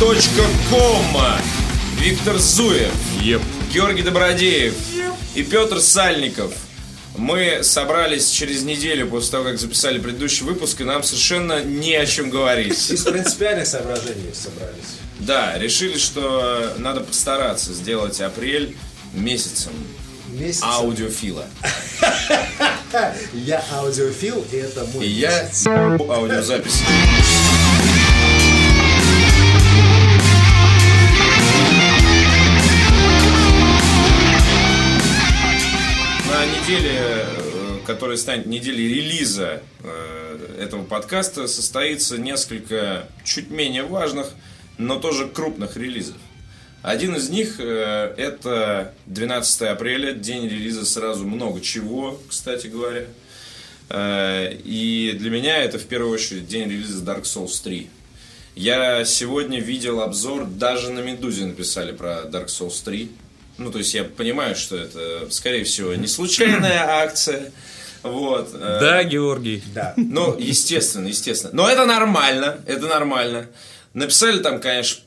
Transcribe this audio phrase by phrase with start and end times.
[0.00, 1.20] podcastman.com
[1.98, 3.42] Виктор Зуев, Еп.
[3.72, 4.74] Георгий Добродеев
[5.34, 6.52] и Петр Сальников.
[7.16, 12.06] Мы собрались через неделю после того, как записали предыдущий выпуск, и нам совершенно не о
[12.06, 12.90] чем говорить.
[12.90, 14.98] Из принципиальных соображений собрались.
[15.18, 18.76] Да, решили, что надо постараться сделать апрель
[19.12, 19.72] месяцем
[20.28, 20.62] Месяц.
[20.62, 21.46] аудиофила.
[23.34, 26.82] Я аудиофил, и это мой И я аудиозапись.
[36.68, 44.26] На неделе, э, которая станет неделей релиза э, этого подкаста, состоится несколько чуть менее важных,
[44.76, 46.16] но тоже крупных релизов.
[46.82, 53.06] Один из них э, это 12 апреля, день релиза сразу много чего, кстати говоря.
[53.90, 57.88] И для меня это в первую очередь день релиза Dark Souls 3.
[58.56, 63.10] Я сегодня видел обзор, даже на Медузе написали про Dark Souls 3.
[63.58, 67.52] Ну, то есть я понимаю, что это, скорее всего, не случайная акция.
[68.04, 68.50] Вот.
[68.54, 69.62] э, Да, Георгий.
[69.74, 69.94] Да.
[69.96, 71.52] ну, естественно, естественно.
[71.52, 73.48] Но это нормально, это нормально.
[73.94, 75.02] Написали там, конечно...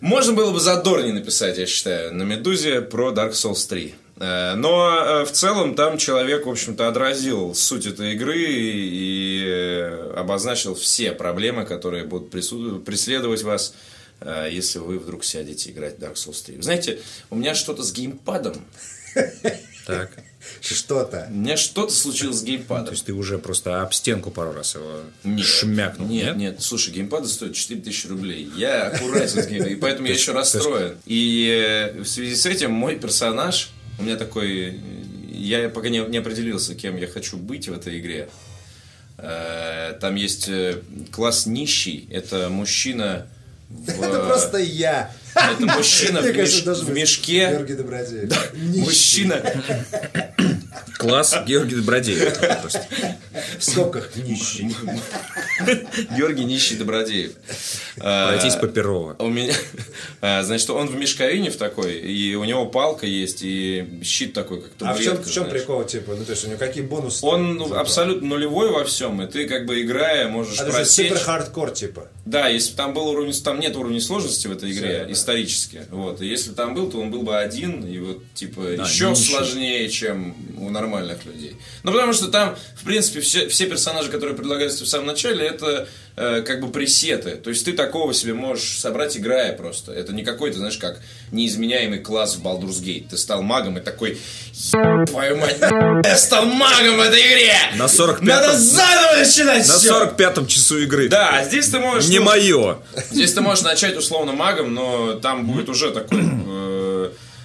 [0.00, 3.94] Можно было бы задорнее написать, я считаю, на Медузе про Dark Souls 3.
[4.20, 10.74] Э, Но э, в целом там человек, в общем-то, отразил суть этой игры и обозначил
[10.74, 13.74] все проблемы, которые будут преследовать вас,
[14.50, 16.56] если вы вдруг сядете играть в Dark Souls 3.
[16.56, 16.98] Вы знаете,
[17.30, 18.56] у меня что-то с геймпадом.
[19.86, 20.10] Так.
[20.60, 21.26] Что-то.
[21.30, 22.86] У меня что-то случилось с геймпадом.
[22.86, 26.36] То есть ты уже просто об стенку пару раз его Нет, шмякнул, Нет, нет?
[26.36, 28.48] нет, слушай, геймпады стоят 4000 рублей.
[28.56, 30.96] Я аккуратен с геймпадом, и поэтому я еще расстроен.
[31.06, 31.48] И
[31.94, 34.68] э, в связи с этим мой персонаж, у меня такой...
[34.68, 34.72] э,
[35.32, 38.28] Я пока не, не определился, кем я хочу быть в этой игре.
[39.18, 40.80] Э, Там есть э,
[41.10, 42.06] класс нищий.
[42.10, 43.26] Это мужчина
[43.86, 45.10] Это просто я.
[45.34, 47.50] Это мужчина в, меш- мешке.
[47.50, 48.52] Георгий Добродеев.
[48.54, 49.42] Мужчина...
[50.98, 52.36] Класс Георгий Добродеев.
[52.38, 52.68] То
[53.58, 54.74] В скобках нищий.
[56.16, 57.32] Георгий Нищий Добродеев.
[57.96, 59.16] Пройтись Э, по Перово.
[59.18, 59.54] У меня,
[60.20, 64.62] а, значит, он в мешковине в такой, и у него палка есть, и щит такой,
[64.62, 67.24] как А в чем, в чем прикол, типа, ну то есть у него какие бонусы?
[67.24, 71.08] Он абсолютно нулевой во всем, и ты как бы играя можешь А, то просечь.
[71.08, 72.08] супер хардкор, типа.
[72.26, 75.12] Да, если бы там был уровень, там нет уровня сложности в этой игре да.
[75.20, 76.20] Исторически, вот.
[76.20, 79.88] И если там был, то он был бы один, и вот типа Да, еще сложнее,
[79.88, 81.56] чем у нормальных людей.
[81.82, 85.88] Ну потому что там, в принципе, все, все персонажи, которые предлагаются в самом начале, это
[86.16, 87.32] э, как бы пресеты.
[87.36, 89.92] То есть ты такого себе можешь собрать, играя просто.
[89.92, 91.00] Это не какой-то, знаешь, как
[91.32, 93.08] неизменяемый класс в Baldur's Gate.
[93.10, 94.18] Ты стал магом и такой,
[94.52, 97.54] «Еб твою мать, я стал магом в этой игре!
[97.76, 101.08] На 45-м Надо заново начинать На всё!» 45-м часу игры.
[101.08, 102.08] Да, а здесь ты можешь...
[102.08, 102.78] Не ну, мое.
[103.10, 106.79] Здесь ты можешь начать условно магом, но там будет уже такой, э,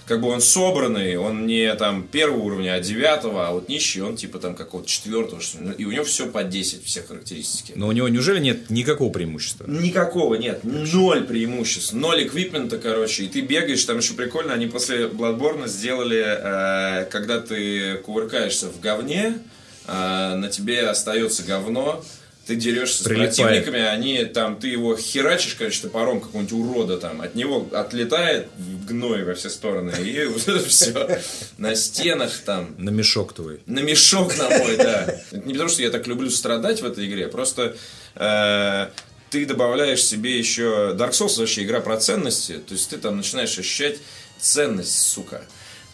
[0.06, 4.16] как бы он собранный, он не там первого уровня, а девятого, а вот нищий, он
[4.16, 5.72] типа там какого-то четвертого, что ли.
[5.78, 7.74] И у него все по 10, все характеристики.
[7.76, 9.66] Но у него неужели нет никакого преимущества?
[9.68, 15.08] Никакого нет, ноль преимуществ, ноль эквипмента, короче, и ты бегаешь, там еще прикольно, они после
[15.08, 19.40] Bloodborne сделали, э, когда ты кувыркаешься в говне,
[19.88, 22.04] э, на тебе остается говно,
[22.46, 23.36] ты дерешься с Прилипает.
[23.36, 28.86] противниками, они там, ты его херачишь, короче, топором какого-нибудь урода там, от него отлетает в
[28.86, 31.22] гной во все стороны, и вот это все
[31.58, 33.62] на стенах там, На мешок твой.
[33.66, 35.22] на мешок на мой, да.
[35.32, 37.76] Не потому, что я так люблю страдать в этой игре, просто
[38.16, 38.88] э,
[39.32, 40.96] ты добавляешь себе еще...
[40.98, 43.98] Dark Souls вообще игра про ценности, то есть ты там начинаешь ощущать
[44.40, 45.44] ценность, сука.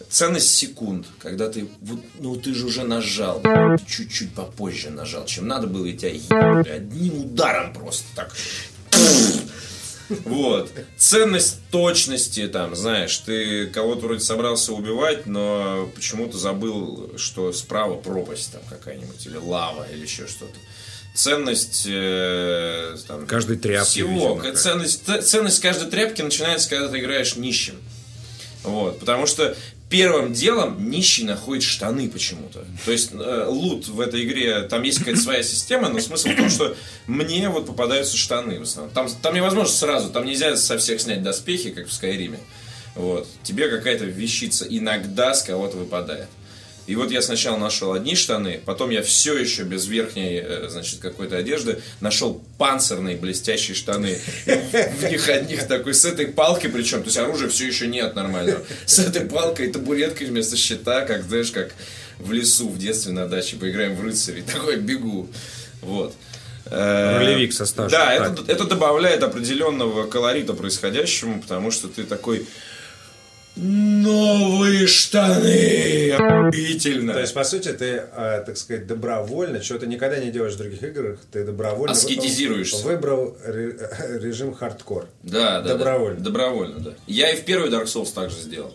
[0.10, 3.42] Ценность секунд, когда ты, вот, ну ты же уже нажал,
[3.88, 8.36] чуть-чуть попозже нажал, чем надо было, и тебя ебали одним ударом просто так.
[10.26, 10.72] Вот.
[10.98, 18.52] Ценность точности, там, знаешь, ты кого-то вроде собрался убивать, но почему-то забыл, что справа пропасть
[18.52, 20.54] там какая-нибудь, или лава, или еще что-то.
[21.16, 24.36] Ценность э, там, Каждой тряпки, всего.
[24.36, 27.76] видимо, ценность, ценность каждой тряпки начинается, когда ты играешь нищим.
[28.64, 29.56] Вот, потому что
[29.92, 32.66] первым делом нищий находит штаны почему-то.
[32.86, 36.36] То есть э, лут в этой игре, там есть какая-то своя система, но смысл в
[36.38, 36.76] том, что
[37.08, 38.94] мне вот попадаются штаны в основном.
[38.94, 42.40] Там, там невозможно сразу, там нельзя со всех снять доспехи, как в Скайриме.
[42.96, 43.28] Вот.
[43.44, 46.28] Тебе какая-то вещица иногда с кого-то выпадает.
[46.92, 51.00] И вот я сначала нашел одни штаны, потом я все еще без верхней, э, значит,
[51.00, 54.20] какой-то одежды нашел панцирные блестящие штаны.
[54.46, 58.62] В них одних такой, с этой палкой причем, то есть оружия все еще нет нормального.
[58.86, 61.74] С этой палкой и табуреткой вместо щита, как, знаешь, как
[62.20, 64.42] в лесу в детстве на даче поиграем в рыцарей.
[64.54, 65.30] Такой бегу.
[65.80, 66.14] Вот.
[66.66, 67.92] Э, Ролевик со стажем.
[67.98, 72.46] Да, это, это добавляет определенного колорита происходящему, потому что ты такой
[73.56, 77.14] новые штаны, охуительно.
[77.14, 80.58] То есть, по сути, ты, э, так сказать, добровольно, чего ты никогда не делаешь в
[80.58, 82.84] других играх, ты добровольно Аскетизируешься.
[82.84, 83.76] выбрал ре-
[84.22, 85.08] режим хардкор.
[85.24, 85.74] Да, да.
[85.76, 86.18] Добровольно.
[86.20, 86.94] Да, добровольно, да.
[87.08, 88.74] Я и в первый Dark Souls также сделал.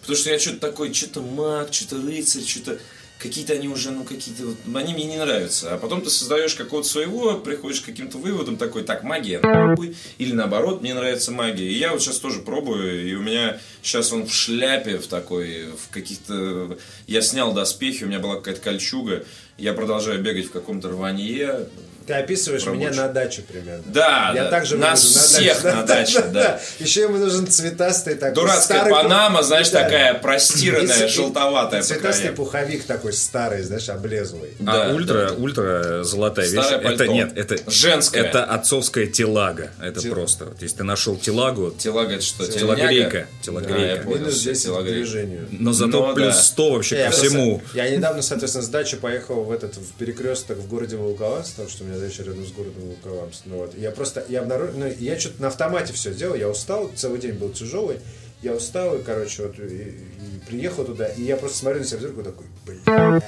[0.00, 2.78] Потому что я что-то такой, что-то маг, что-то рыцарь, что-то...
[3.22, 4.46] Какие-то они уже, ну, какие-то...
[4.46, 5.74] вот, Они мне не нравятся.
[5.74, 9.94] А потом ты создаешь какого-то своего, приходишь к каким-то выводам такой, так, магия нахуй.
[10.18, 11.68] Или наоборот, мне нравится магия.
[11.68, 15.66] И я вот сейчас тоже пробую, и у меня сейчас он в шляпе, в такой,
[15.66, 16.76] в каких-то...
[17.06, 19.24] Я снял доспехи, у меня была какая-то кольчуга.
[19.58, 21.66] Я продолжаю бегать в каком-то рванье.
[22.04, 22.88] Ты описываешь Рабочий.
[22.88, 23.84] меня на дачу примерно.
[23.86, 24.50] Да, я да.
[24.50, 26.60] также Нас выгляжу всех на даче, да.
[26.80, 29.84] Еще ему нужен цветастый такой Дурацкая старый панама, знаешь, Да.
[29.84, 32.34] такая простиранная, и- желтоватая и по Цветастый краям.
[32.34, 34.50] пуховик такой старый, знаешь, облезлый.
[34.58, 35.34] Да, а ультра, да.
[35.36, 36.60] ультра золотая вещь.
[36.64, 37.12] Старое Это пальто.
[37.12, 38.24] нет, это Женское.
[38.24, 39.70] Это отцовская телага.
[39.80, 40.46] Это просто.
[40.46, 42.44] Вот, если ты нашел телагу, Телага это что?
[42.48, 43.26] телогрейка, телогрейка?
[43.42, 43.78] телогрейка.
[43.80, 45.46] Да, я понял, Минус все, 10 к движению.
[45.52, 46.42] но зато Ну, плюс да.
[46.42, 47.62] 100 вообще Я ко всему.
[47.74, 51.84] Я недавно, соответственно, с дачи поехал в этот в перекресток в городе Волкованс, потому что
[51.84, 53.42] у меня дача рядом с городом Волкованс.
[53.44, 53.76] Ну, вот.
[53.76, 57.32] Я просто, я обнаружил, ну, я что-то на автомате все делал, я устал, целый день
[57.32, 57.98] был тяжелый,
[58.42, 61.98] я устал, и, короче, вот, и, и приехал туда, и я просто смотрю на себя
[61.98, 62.82] в зеркало такой, блядь.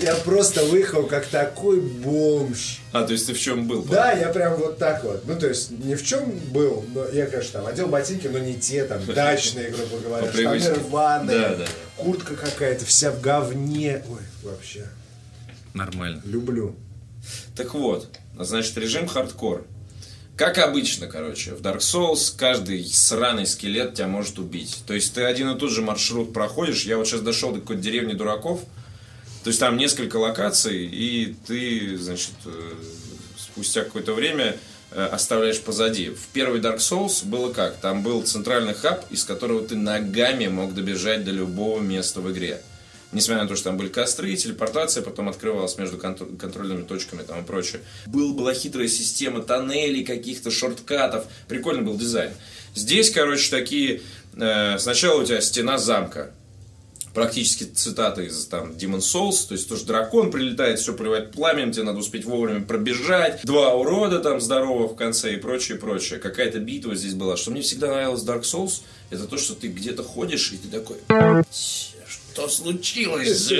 [0.00, 2.80] Я просто выехал как такой бомж.
[2.92, 3.82] А, то есть ты в чем был?
[3.82, 5.26] Да, я прям вот так вот.
[5.26, 8.54] Ну, то есть, ни в чем был, но я, конечно, там одел ботинки, но не
[8.54, 11.66] те, там, дачные, грубо говоря, штаны рваные,
[11.96, 14.04] куртка какая-то вся в говне.
[14.08, 14.86] Ой, вообще,
[15.74, 16.22] Нормально.
[16.24, 16.76] люблю.
[17.56, 18.08] Так вот,
[18.38, 19.64] значит, режим хардкор.
[20.36, 24.82] Как обычно, короче, в Dark Souls каждый сраный скелет тебя может убить.
[24.86, 26.84] То есть ты один и тот же маршрут проходишь.
[26.84, 28.60] Я вот сейчас дошел до какой-то деревни дураков.
[29.44, 32.72] То есть там несколько локаций, и ты, значит, э,
[33.38, 34.56] спустя какое-то время
[34.90, 36.10] э, оставляешь позади.
[36.10, 37.76] В первый Dark Souls было как?
[37.76, 42.60] Там был центральный хаб, из которого ты ногами мог добежать до любого места в игре.
[43.12, 47.42] Несмотря на то, что там были костры, телепортация потом открывалась между контр- контрольными точками там
[47.42, 47.80] и прочее.
[48.06, 51.24] Был, была хитрая система тоннелей, каких-то шорткатов.
[51.48, 52.32] Прикольный был дизайн.
[52.74, 54.02] Здесь, короче, такие...
[54.36, 56.32] э, сначала у тебя стена замка
[57.14, 61.84] практически цитаты из там Demon Souls, то есть тоже дракон прилетает, все поливает пламенем, тебе
[61.84, 66.18] надо успеть вовремя пробежать, два урода там здоровых в конце и прочее, прочее.
[66.18, 67.38] Какая-то битва здесь была.
[67.38, 70.98] Что мне всегда нравилось Dark Souls, это то, что ты где-то ходишь, и ты такой,
[72.36, 73.50] что случилось?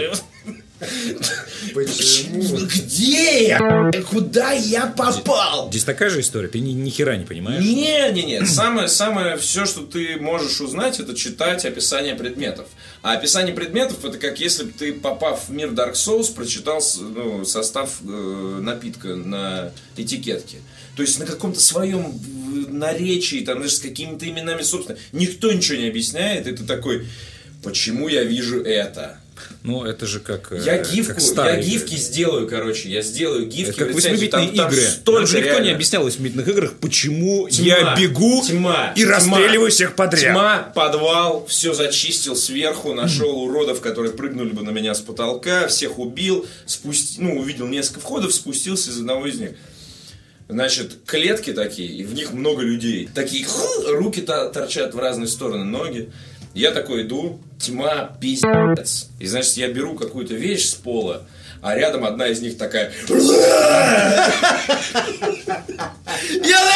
[1.75, 2.43] Почему?
[2.67, 3.91] Где я?
[4.11, 5.71] Куда я попал?
[5.71, 7.65] Здесь такая же история, ты ни, ни хера не понимаешь.
[7.65, 8.45] Не, не, не.
[8.45, 12.67] Самое, самое все, что ты можешь узнать, это читать описание предметов.
[13.01, 17.47] А описание предметов это как если бы ты, попав в мир Dark Souls, прочитал ну,
[17.47, 20.59] состав э, напитка на этикетке.
[20.97, 24.99] То есть на каком-то своем э, наречии, там, знаешь, с какими-то именами, собственно.
[25.13, 27.07] Никто ничего не объясняет, и ты такой,
[27.67, 29.19] почему я вижу это?
[29.63, 30.51] Ну, это же как...
[30.53, 33.71] э, Я как гифку, я старые гифки сделаю, короче, я сделаю гифки.
[33.73, 34.81] Это как восьмибитные Там- там игры.
[34.83, 35.65] Столько же никто реально.
[35.67, 39.11] не объяснял в восьмибитных играх, почему Тьма, я бегу тьма, и тьма.
[39.13, 40.33] расстреливаю всех подряд.
[40.35, 45.99] Тьма, подвал, все зачистил сверху, нашел уродов, которые прыгнули бы на меня с потолка, всех
[45.99, 49.51] убил, спусти, ну, увидел несколько входов, спустился из одного из них.
[50.49, 53.09] Значит, клетки такие, и в них много людей.
[53.13, 56.09] Такие ху, руки то- торчат в разные стороны, ноги.
[56.57, 59.11] Я такой иду, тьма, пиздец.
[59.21, 61.27] И, значит, я беру какую-то вещь с пола,
[61.61, 62.95] а рядом одна из них такая...
[63.09, 63.19] Я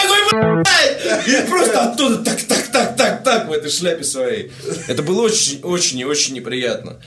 [0.03, 1.27] такой, блядь!
[1.27, 4.53] И просто оттуда так, так, так, так, так в этой шляпе своей.
[4.87, 6.99] Это было очень, очень и очень неприятно.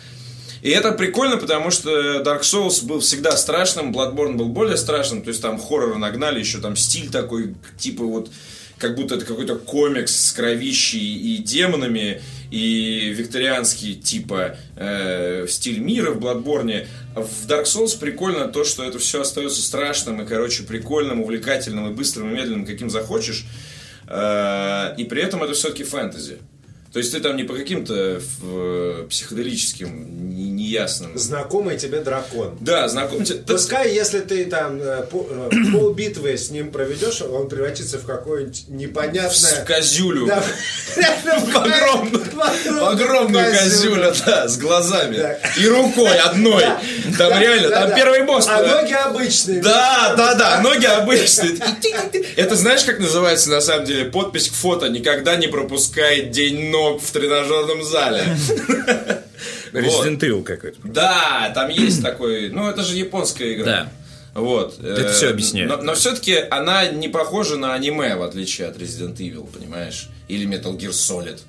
[0.64, 5.28] И это прикольно, потому что Dark Souls был всегда страшным, Bloodborne был более страшным, то
[5.28, 8.32] есть там хоррор нагнали, еще там стиль такой, типа вот,
[8.80, 12.22] как будто это какой-то комикс с кровищей и демонами,
[12.54, 16.86] и викторианский типа э, стиль мира в Bloodborne.
[17.16, 21.96] В Dark Souls прикольно то, что это все остается страшным и, короче, прикольным, увлекательным и
[21.96, 23.46] быстрым и медленным, каким захочешь.
[24.08, 26.38] Э, и при этом это все-таки фэнтези.
[26.92, 30.30] То есть ты там не по каким-то э, психоделическим,
[30.64, 31.18] неясным.
[31.18, 32.58] Знакомый тебе дракон.
[32.60, 33.40] Да, знаком тебе.
[33.40, 38.72] Пускай, если ты там э, э, полбитвы с ним проведешь, он превратится в какое-нибудь в
[38.72, 39.66] непонятное...
[39.66, 40.26] козюлю.
[40.26, 40.44] Да,
[41.40, 45.38] в Огромную, в огромную козюлю, да, с глазами.
[45.58, 46.64] И рукой одной.
[47.18, 48.48] Там реально, там первый босс.
[48.48, 49.62] А ноги обычные.
[49.62, 51.58] Да, да, да, ноги обычные.
[52.36, 54.88] Это знаешь, как называется на самом деле подпись к фото?
[54.88, 58.24] Никогда не пропускай день ног в тренажерном зале.
[59.74, 60.78] Resident Evil какой-то.
[60.84, 63.66] Да, там есть такой, ну это же японская игра.
[63.66, 63.92] Да.
[64.34, 64.80] Вот.
[64.80, 65.70] Это Э, всё объясняет.
[65.70, 70.10] Но, но все-таки она не похожа на аниме, в отличие от Resident Evil, понимаешь?
[70.28, 71.40] Или Metal Gear Solid.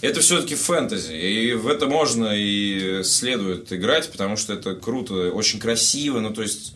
[0.00, 5.60] Это все-таки фэнтези, и в это можно и следует играть, потому что это круто, очень
[5.60, 6.74] красиво, ну то есть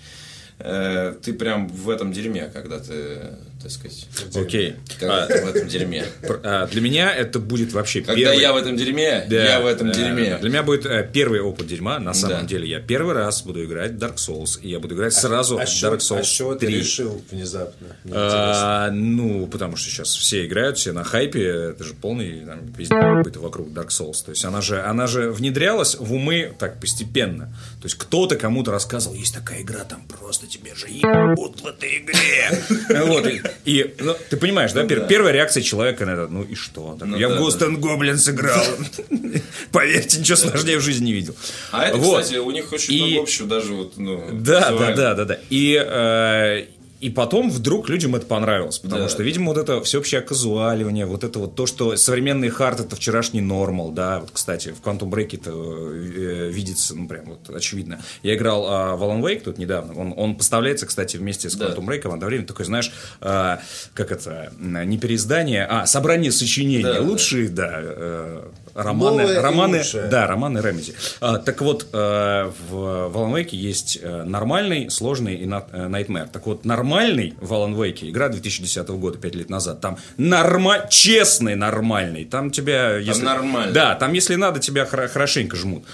[0.58, 4.74] э, ты прям в этом дерьме, когда ты, так сказать, Окей.
[4.98, 6.04] когда А, в этом дерьме.
[6.42, 8.40] а, Для меня это будет вообще Когда первый...
[8.40, 10.30] я в этом дерьме, Да, я в этом да, дерьме.
[10.30, 10.38] да.
[10.38, 11.98] Для меня будет э, первый опыт дерьма.
[11.98, 12.46] На самом Да.
[12.46, 14.60] деле я первый раз буду играть в Dark Souls.
[14.62, 16.78] И я буду играть сразу А в с чего- Dark Souls а чего ты 3.
[16.78, 17.88] решил внезапно?
[18.12, 22.96] А, ну, потому что сейчас все играют, все на хайпе, это же полный там, пиздец
[22.98, 24.24] какой-то вокруг Dark Souls.
[24.24, 27.46] То есть она же, она же внедрялась в умы так постепенно.
[27.80, 31.98] То есть кто-то кому-то рассказывал, есть такая игра, там просто тебе же ебут в этой
[31.98, 32.62] игре.
[33.06, 33.26] Вот,
[33.64, 36.96] и, ну, ты понимаешь, да, пер- первая реакция человека на это, ну и что?
[36.98, 38.64] Такой, Я в да, Ghost and Goblins играл.
[39.72, 41.34] Поверьте, ничего сложнее в жизни не видел.
[41.72, 42.22] А это, Вот.
[42.22, 45.38] кстати, у них очень И- много общего, даже вот, ну, Да, да, да, да, да.
[45.50, 46.66] И, э,
[47.00, 49.08] и потом вдруг людям это понравилось, потому Да.
[49.08, 53.40] что, видимо, вот это всеобщее оказуаливание, вот это вот то, что современный hard это вчерашний
[53.40, 58.00] normal, да, вот, кстати, в Quantum Break это э, видится, ну, прям вот очевидно.
[58.22, 61.66] Я играл а, в Alan Wake тут недавно, он, он поставляется, кстати, вместе с Да.
[61.68, 63.60] Quantum Break одновременно, такой, знаешь, а,
[63.94, 67.00] как это, не переиздание, а собрание сочинений, Да, да.
[67.02, 68.42] лучшие, да, э,
[68.76, 70.94] романы, Новое романы, да, романы Ремеди.
[71.20, 76.28] А, так вот, э, в, в Alan Wake есть э, нормальный, сложный и э, Nightmare.
[76.32, 80.86] Так вот, нормальный в Alan Wake, игра 2010 года, 5 лет назад, там норма...
[80.90, 82.96] честный нормальный, там тебя...
[82.96, 83.24] Если...
[83.24, 83.72] нормально.
[83.72, 85.84] Да, там если надо, тебя хор- хорошенько жмут.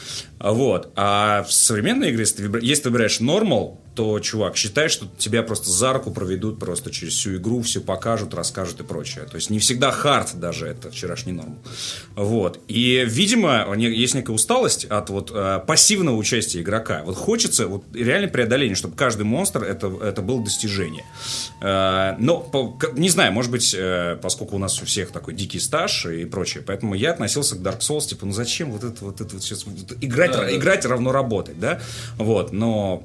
[0.43, 0.91] Вот.
[0.97, 5.07] А в современной игре, если ты, выбра- если ты выбираешь нормал, то, чувак, считай, что
[5.19, 9.27] тебя просто за руку проведут просто через всю игру, все покажут, расскажут и прочее.
[9.31, 11.59] То есть не всегда хард даже это вчерашний норм.
[12.17, 12.59] Вот.
[12.69, 17.03] И, видимо, есть некая усталость от вот э, пассивного участия игрока.
[17.05, 21.05] Вот хочется вот реально преодоления, чтобы каждый монстр это, это было достижение.
[21.61, 25.61] Э, но, по- не знаю, может быть, э, поскольку у нас у всех такой дикий
[25.61, 29.21] стаж и прочее, поэтому я относился к Dark Souls, типа, ну зачем вот это вот
[29.21, 30.57] это вот сейчас вот играть, Да, да.
[30.57, 31.81] играть равно работать, да?
[32.19, 33.03] Вот, но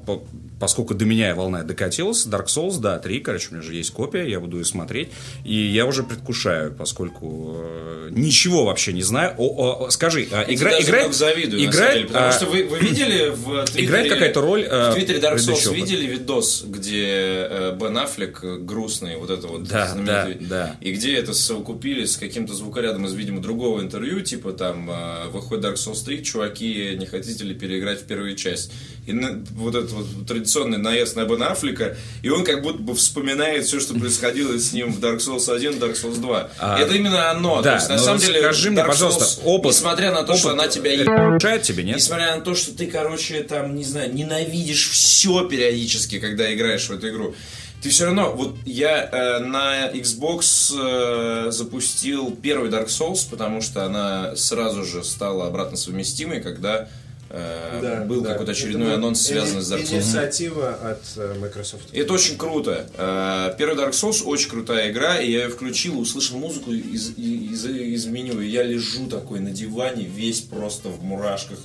[0.58, 4.28] поскольку до меня волна докатилась, Dark Souls, да, 3, короче, у меня же есть копия,
[4.28, 5.10] я буду ее смотреть,
[5.44, 9.34] и я уже предвкушаю, поскольку э, ничего вообще не знаю.
[9.38, 12.78] О, о, скажи, Я игра, даже играет, завидую, играет, деле, потому а, что вы, вы
[12.78, 13.84] видели в Твиттере...
[13.86, 18.58] Играет какая-то роль, э, В Твиттере Dark Souls видели видос, где э, Бен Аффлек э,
[18.58, 20.76] грустный, вот это вот Да, знаменитый, да, да.
[20.80, 25.64] и где это совокупили с каким-то звукорядом из, видимо, другого интервью, типа там э, выходит
[25.64, 28.72] Dark Souls 3, чуваки, не хотите ли переиграть в первую часть?
[29.06, 32.94] И на- вот этот вот традиционный наезд на Бен Аффлека, и он как будто бы
[32.94, 36.50] вспоминает все, что происходило с ним в Dark Souls 1, Dark Souls 2.
[36.58, 37.62] А, это именно оно.
[37.62, 40.36] да, То есть, на самом деле, скажи мне, Dark пожалуйста, Souls, опыт- несмотря на то,
[40.36, 40.96] что опыт, она тебя
[41.34, 41.96] Мешает тебе, нет?
[41.96, 46.92] Несмотря на то, что ты, короче, там, не знаю, ненавидишь все периодически, когда играешь в
[46.92, 47.34] эту игру.
[47.82, 53.84] Ты все равно, вот я э, на Xbox э, запустил первый Dark Souls, потому что
[53.84, 56.88] она сразу же стала обратно совместимой, когда
[57.30, 58.32] э, Да, был да.
[58.32, 59.96] какой-то очередной Это анонс, связанный с Dark Souls.
[59.96, 61.88] Инициатива от э, Microsoft.
[61.92, 62.88] Это очень круто.
[62.96, 67.64] Э, Первый Dark Souls очень крутая игра, и я ее включил, услышал музыку из, из,
[67.64, 71.58] из меню, и я лежу такой на диване, весь просто в мурашках.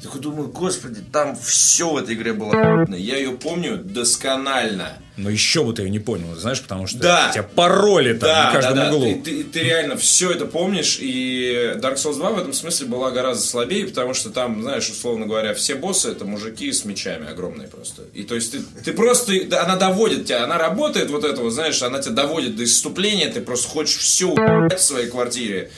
[0.00, 2.86] И такой думаю, господи, там все в этой игре было.
[2.94, 4.96] Я ее помню досконально.
[5.18, 7.26] Но еще бы ты ее не понял, знаешь, потому что Да.
[7.28, 8.96] у тебя пароли там Да, на каждом да, да.
[8.96, 9.14] углу.
[9.16, 13.10] Ты, ты- ты реально все это помнишь, и Dark Souls 2 в этом смысле была
[13.10, 17.68] гораздо слабее, потому что там, знаешь, условно говоря, все боссы это мужики с мечами огромные
[17.68, 18.04] просто.
[18.14, 22.00] И то есть ты, ты просто, она доводит тебя, она работает вот этого, знаешь, она
[22.00, 25.70] тебя доводит до исступления, ты просто хочешь все в своей квартире.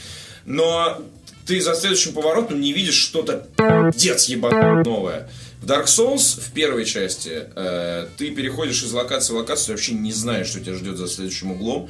[0.44, 1.02] Но
[1.46, 5.28] ты за следующим поворотом не видишь что-то пиздец ебаное новое.
[5.60, 9.92] В Dark Souls в первой части э, ты переходишь из локации в локацию, ты вообще
[9.92, 11.88] не знаешь, что тебя ждет за следующим углом.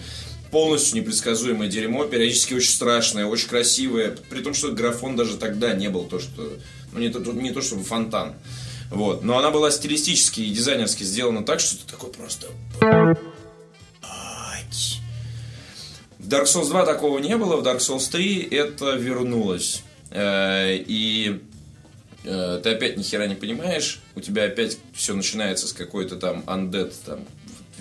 [0.51, 4.15] Полностью непредсказуемое дерьмо, периодически очень страшное, очень красивое.
[4.29, 6.53] При том, что графон даже тогда не был то, что.
[6.93, 8.35] Ну, не то, не то чтобы фонтан.
[8.91, 9.23] Вот.
[9.25, 12.49] Но она была стилистически и дизайнерски сделана так, что ты такой просто.
[16.23, 19.83] В Dark Souls 2 такого не было, в Dark Souls 3 это вернулось.
[20.11, 21.41] Э, И
[22.25, 26.45] э, ты опять ни хера не понимаешь, у тебя опять все начинается с какой-то там
[26.47, 27.21] undead там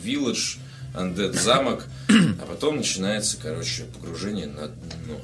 [0.03, 0.57] village,
[0.95, 5.21] undead замок, а потом начинается, короче, погружение на дно.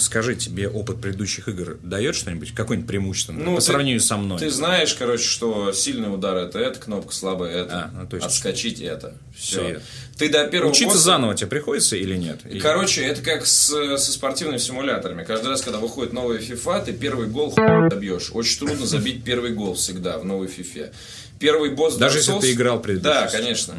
[0.00, 2.54] Скажи, тебе опыт предыдущих игр дает что-нибудь?
[2.54, 4.38] Какое-нибудь преимущество Ну, по ты- сравнению со мной?
[4.38, 7.74] Ты знаешь, короче, что сильный удар это эта кнопка, слабая это.
[7.74, 9.14] А, ну, то есть- Отскочить это.
[9.36, 9.68] Все.
[9.68, 9.80] я-
[10.18, 12.40] Ты до первого Учиться босса- заново тебе приходится или нет?
[12.44, 15.24] Или- Короче, это как с, со спортивными симуляторами.
[15.24, 18.30] Каждый раз, когда выходит новая FIFA, ты первый гол хуй добьешь.
[18.32, 20.92] Очень трудно забить первый гол всегда в новой FIFA.
[21.40, 23.14] Первый босс Даже если ты играл предыдущий.
[23.14, 23.74] Да, конечно.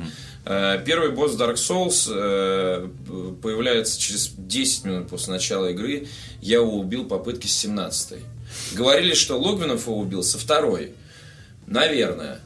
[0.45, 2.87] Первый босс Dark Souls э,
[3.41, 6.07] появляется через 10 минут после начала игры.
[6.41, 8.19] Я его убил попытки с 17
[8.73, 10.91] Говорили, что Логвинов его убил со второй.
[11.65, 12.39] Наверное.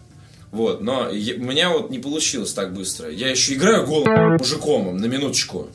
[0.51, 3.09] Вот, но я- у меня вот не получилось так быстро.
[3.09, 5.67] Я еще играю голым мужиком, на минуточку.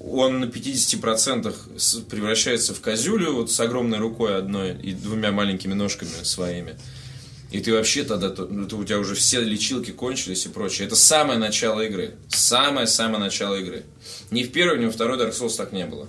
[0.00, 5.74] Он на 50% с- превращается в козюлю вот с огромной рукой одной и двумя маленькими
[5.74, 6.76] ножками своими.
[7.50, 10.86] И ты вообще тогда, то- ну, ты- у тебя уже все лечилки кончились и прочее.
[10.86, 12.14] Это самое начало игры.
[12.28, 13.84] Самое-самое начало игры.
[14.30, 16.08] Ни в первой, ни во второй Dark Souls так не было.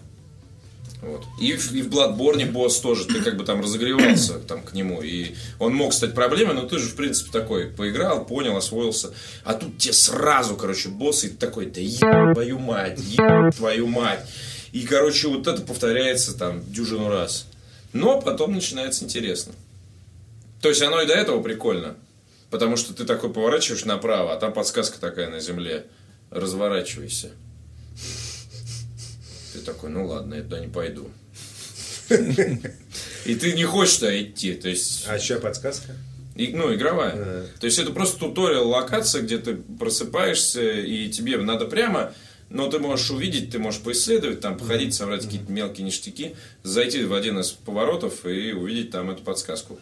[1.01, 1.23] Вот.
[1.39, 5.01] И, в, и в Bloodborne босс тоже, ты как бы там разогревался там, к нему.
[5.01, 9.13] И он мог стать проблемой, но ты же, в принципе, такой поиграл, понял, освоился.
[9.45, 13.87] А тут тебе сразу, короче, босс, и ты такой, да еб твою мать, еб твою
[13.87, 14.25] мать.
[14.73, 17.45] И, короче, вот это повторяется там дюжину раз.
[17.93, 19.53] Но потом начинается интересно.
[20.61, 21.95] То есть оно и до этого прикольно.
[22.49, 25.85] Потому что ты такой поворачиваешь направо, а там подсказка такая на земле.
[26.31, 27.29] Разворачивайся.
[29.53, 31.09] Ты такой, ну ладно, я туда не пойду.
[33.25, 34.53] И ты не хочешь туда идти.
[34.53, 35.93] То есть, А еще подсказка?
[36.35, 37.15] и- ну, игровая.
[37.15, 37.45] Да.
[37.59, 42.13] То есть это просто туториал локация, где ты просыпаешься, и тебе надо прямо,
[42.49, 47.13] но ты можешь увидеть, ты можешь поисследовать, там походить, собрать какие-то мелкие ништяки, зайти в
[47.13, 49.77] один из поворотов и увидеть там эту подсказку.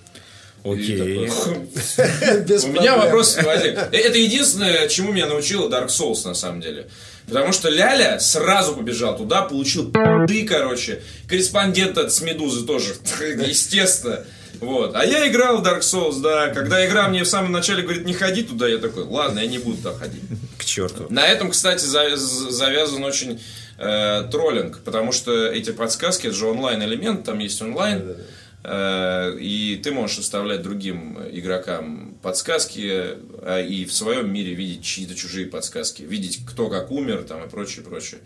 [0.64, 1.30] Окей.
[2.46, 3.78] Без У меня вопрос возник.
[3.78, 6.88] Э, Это единственное, чему меня научил Dark Souls, на самом деле.
[7.28, 11.02] Потому что Ляля сразу побежал туда, получил пи***ды, короче.
[11.28, 12.96] Корреспондент от с Медузы тоже,
[13.46, 14.26] естественно.
[14.60, 14.96] Вот.
[14.96, 16.50] А я играл в Dark Souls, да.
[16.50, 19.60] Когда игра мне в самом начале говорит, не ходи туда, я такой, ладно, я не
[19.60, 20.24] буду туда ходить.
[20.58, 21.06] К черту.
[21.10, 23.39] На этом, кстати, завязан очень
[23.78, 28.15] э, троллинг, потому что эти подсказки, это же онлайн-элемент, там есть онлайн, э,
[28.63, 35.46] и ты можешь оставлять другим игрокам подсказки, а и в своем мире видеть чьи-то чужие
[35.48, 38.20] подсказки, видеть, кто как умер, там и прочее, прочее.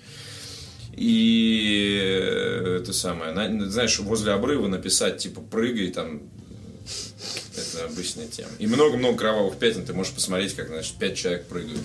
[0.96, 6.22] И э, это самое, на- знаешь, возле обрыва написать, типа, прыгай, там,
[7.56, 8.50] это обычная тема.
[8.60, 11.80] И много-много кровавых пятен ты можешь посмотреть, как, значит, пять человек прыгают.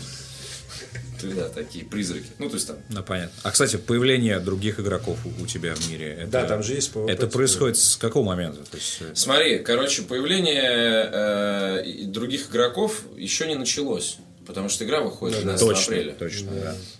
[1.21, 2.27] Ты, да, такие призраки.
[2.39, 3.33] Ну, то есть там Ну, понятно.
[3.43, 6.17] А, кстати, появление других игроков у, у тебя в мире.
[6.23, 7.11] Это, Да, там же есть PvP.
[7.11, 8.59] Это происходит с какого момента?
[8.71, 14.19] То есть, э, Смотри, короче, появление э, других игроков еще не началось.
[14.47, 16.13] Потому что игра выходит 12 точно, апреля.
[16.13, 16.51] точно,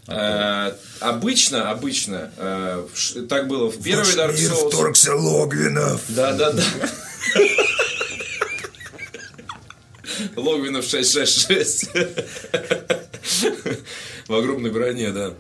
[0.07, 0.73] да.
[0.73, 4.69] Э, обычно, обычно, э, ш- так было в первый Dark Souls.
[4.69, 6.01] вторгся Логвинов.
[6.09, 6.63] Да, да, да.
[10.37, 11.89] Логвинов 666.
[14.29, 15.35] В огромной броне, да.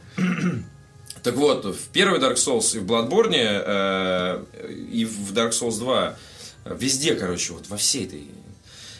[1.22, 4.44] Так вот, в первый Dark Souls и в Bloodborne, э,
[4.92, 6.16] и в Dark Souls 2,
[6.64, 8.26] э, везде, короче, вот во всей этой,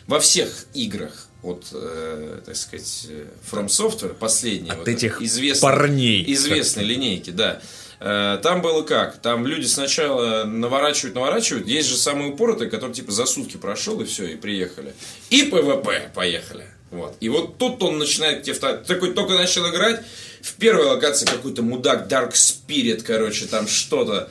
[0.09, 5.62] во всех играх от, э, так сказать, э, From Software, последней, От вот этих известной-
[5.62, 6.25] парней.
[6.35, 7.62] известной линейки, да.
[8.01, 9.19] Э, Там было как?
[9.19, 11.67] Там люди сначала наворачивают, наворачивают.
[11.67, 14.95] Есть же самые упоротые, которые типа за сутки прошел и все, и приехали.
[15.31, 16.67] И ПВП поехали.
[16.91, 17.17] Вот.
[17.21, 20.03] И вот тут он начинает тебе такой только начал играть.
[20.41, 24.31] В первой локации какой-то мудак Dark Spirit, короче, там что-то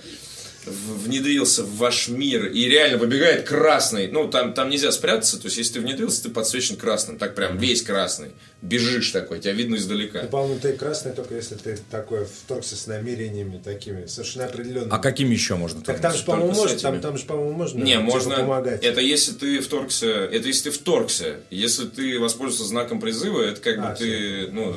[0.66, 4.08] внедрился в ваш мир и реально выбегает красный.
[4.08, 7.18] Ну, там, там нельзя спрятаться, то есть, если ты внедрился, ты подсвечен красным.
[7.18, 8.32] Так прям весь красный.
[8.62, 10.24] Бежишь такой, тебя видно издалека.
[10.24, 14.92] Ну, по-моему, ты красный только если ты такой вторгся с намерениями такими, совершенно определенными.
[14.92, 15.82] А какими еще можно?
[15.82, 16.14] Так там?
[16.14, 18.36] же, по-моему, можно, там, там же, по-моему, можно Не, типа, можно.
[18.36, 18.84] помогать.
[18.84, 20.08] Это если ты вторгся.
[20.08, 21.40] Это если ты вторгся.
[21.50, 24.76] Если ты воспользовался знаком призыва, это как бы А, ты, ну,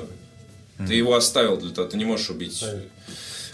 [0.87, 2.61] ты его оставил для того, ты не можешь убить.
[2.61, 2.83] Понятно.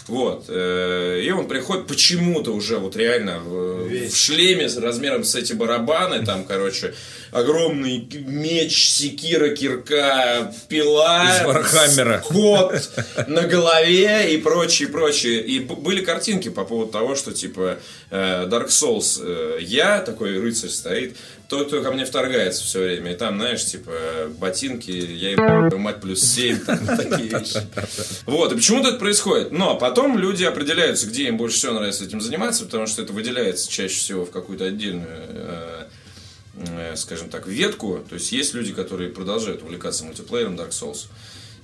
[0.07, 0.45] Вот.
[0.49, 3.41] э, И он приходит почему-то уже вот реально
[3.87, 4.13] Весь.
[4.13, 6.93] в шлеме с размером с эти барабаны, там, короче,
[7.35, 12.23] огромный меч, секира, кирка, пила, Из Вархаммера.
[12.25, 12.89] кот
[13.27, 15.41] на голове и прочее, прочее.
[15.41, 17.77] И были картинки по поводу того, что типа
[18.09, 21.17] э, Dark Souls э, я, такой рыцарь стоит,
[21.49, 23.11] тот, кто ко мне вторгается все время.
[23.11, 23.91] И там, знаешь, типа
[24.37, 27.59] ботинки, я ебу, мать плюс 7, там такие вещи.
[28.25, 29.51] Вот, и почему-то это происходит.
[29.51, 33.69] Но потом люди определяются, где им больше всего нравится этим заниматься, потому что это выделяется
[33.69, 35.83] чаще всего в какую-то отдельную э,
[36.95, 38.03] скажем так, ветку.
[38.09, 41.07] То есть есть люди, которые продолжают увлекаться мультиплеером Dark Souls.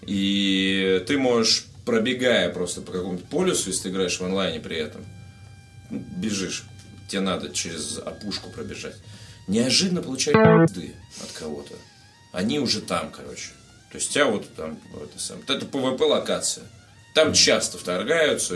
[0.06, 5.06] И ты можешь, пробегая просто по какому-то полюсу, если ты играешь в онлайне при этом,
[5.90, 6.64] ну, бежишь,
[7.08, 8.96] тебе надо через опушку пробежать.
[9.48, 10.70] Неожиданно получаешь
[11.24, 11.74] от кого-то.
[12.32, 13.50] Они уже там, короче.
[13.92, 16.64] То есть у тебя вот там, это, сам, это PvP локация.
[17.14, 18.56] Там часто вторгаются,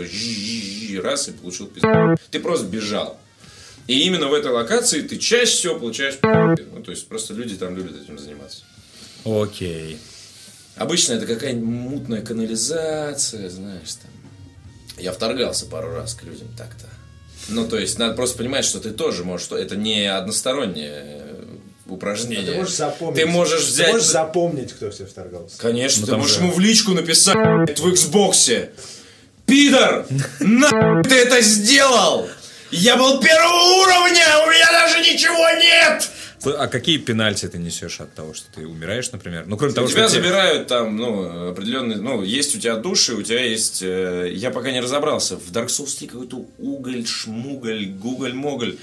[1.02, 2.16] раз и получил пизду.
[2.30, 3.20] Ты просто бежал.
[3.86, 6.18] И именно в этой локации ты чаще всего получаешь.
[6.22, 8.62] Ну, то есть просто люди там любят этим заниматься.
[9.24, 9.98] Окей.
[10.76, 14.10] Обычно это какая-нибудь мутная канализация, знаешь, там.
[14.98, 16.86] Я вторгался пару раз к людям так-то.
[17.48, 21.44] Ну, то есть, надо просто понимать, что ты тоже можешь, что это не одностороннее э,
[21.86, 22.52] упражнение.
[22.52, 23.16] Ты можешь запомнить.
[23.22, 23.92] Ты можешь Ты взять...
[23.92, 25.58] можешь запомнить, кто все вторгался.
[25.58, 27.36] Конечно, Ну, ты можешь же- ему в личку написать
[27.78, 28.70] в Xbox.
[29.46, 30.06] Пидор!
[30.40, 32.28] На ты это сделал?
[32.70, 36.10] Я был первого уровня, у меня даже ничего нет!
[36.44, 39.44] А какие пенальти ты несешь от того, что ты умираешь, например?
[39.46, 43.14] Ну, кроме того, тебя что тебе- забирают там, ну, определенные, ну, есть у тебя души,
[43.14, 47.86] у тебя есть, э, я пока не разобрался, в Dark Souls есть какой-то уголь, шмуголь,
[47.86, 48.76] гуголь-моголь.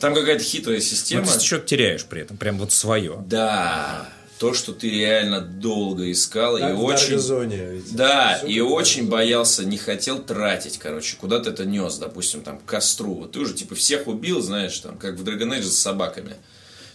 [0.00, 1.26] Там какая-то хитрая Ну, система.
[1.26, 3.16] ты что-то теряешь при этом, прям вот свое.
[3.26, 4.08] Да,
[4.42, 7.06] то, что ты реально долго искал Как и в очень...
[7.10, 7.94] Даргозоне, ведь.
[7.94, 12.58] Да, Всё и очень боялся, не хотел тратить, короче, куда ты это нес, допустим, там,
[12.58, 13.14] к костру.
[13.14, 16.34] Вот ты уже, типа, всех убил, знаешь, там, как в Dragon Age с собаками.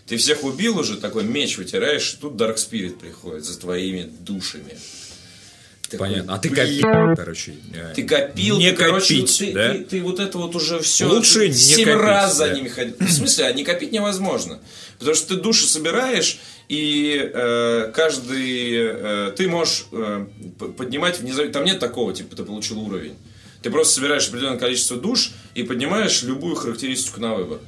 [0.07, 4.77] Ты всех убил уже, такой меч вытираешь, и тут Dark Spirit приходит за твоими душами.
[5.89, 6.33] Такой, Понятно.
[6.36, 7.55] А ты «Блин, копил, короче.
[7.73, 9.71] э, Ты копил, Не ты, короче, копить, ты, да?
[9.71, 12.55] ты- ты вот это вот уже все Лучше не семь копить, раз за да.
[12.55, 12.95] ними ходил.
[12.99, 14.60] В смысле, а не копить невозможно.
[14.99, 18.71] Потому что ты души собираешь, и э, каждый...
[18.73, 20.25] э, ты можешь э,
[20.77, 21.47] поднимать внизу...
[21.49, 23.15] Там нет такого, типа, ты получил уровень.
[23.62, 27.60] Ты просто собираешь определенное количество душ и поднимаешь любую характеристику на выбор.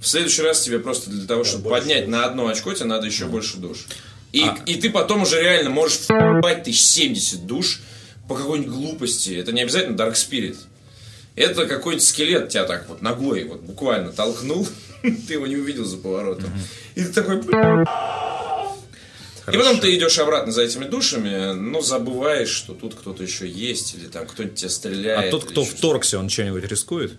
[0.00, 3.06] В следующий раз тебе просто для того, чтобы больше поднять на одно очко, тебе надо
[3.06, 3.86] еще больше душ.
[4.32, 4.56] И, А.
[4.66, 7.80] и ты потом уже реально можешь в***бать тысяч 70 душ
[8.28, 9.34] по какой-нибудь глупости.
[9.34, 10.56] Это не обязательно Dark Spirit.
[11.34, 14.66] Это какой-нибудь скелет тебя так вот ногой вот буквально толкнул,
[15.02, 16.50] ты его не увидел за поворотом.
[16.94, 17.40] И ты такой...
[19.50, 19.58] «Бля».
[19.58, 23.94] И потом ты идешь обратно за этими душами, но забываешь, что тут кто-то еще есть,
[23.94, 25.28] или там кто-нибудь тебя стреляет.
[25.28, 27.12] А тот, кто вторгся, он что-нибудь рискует?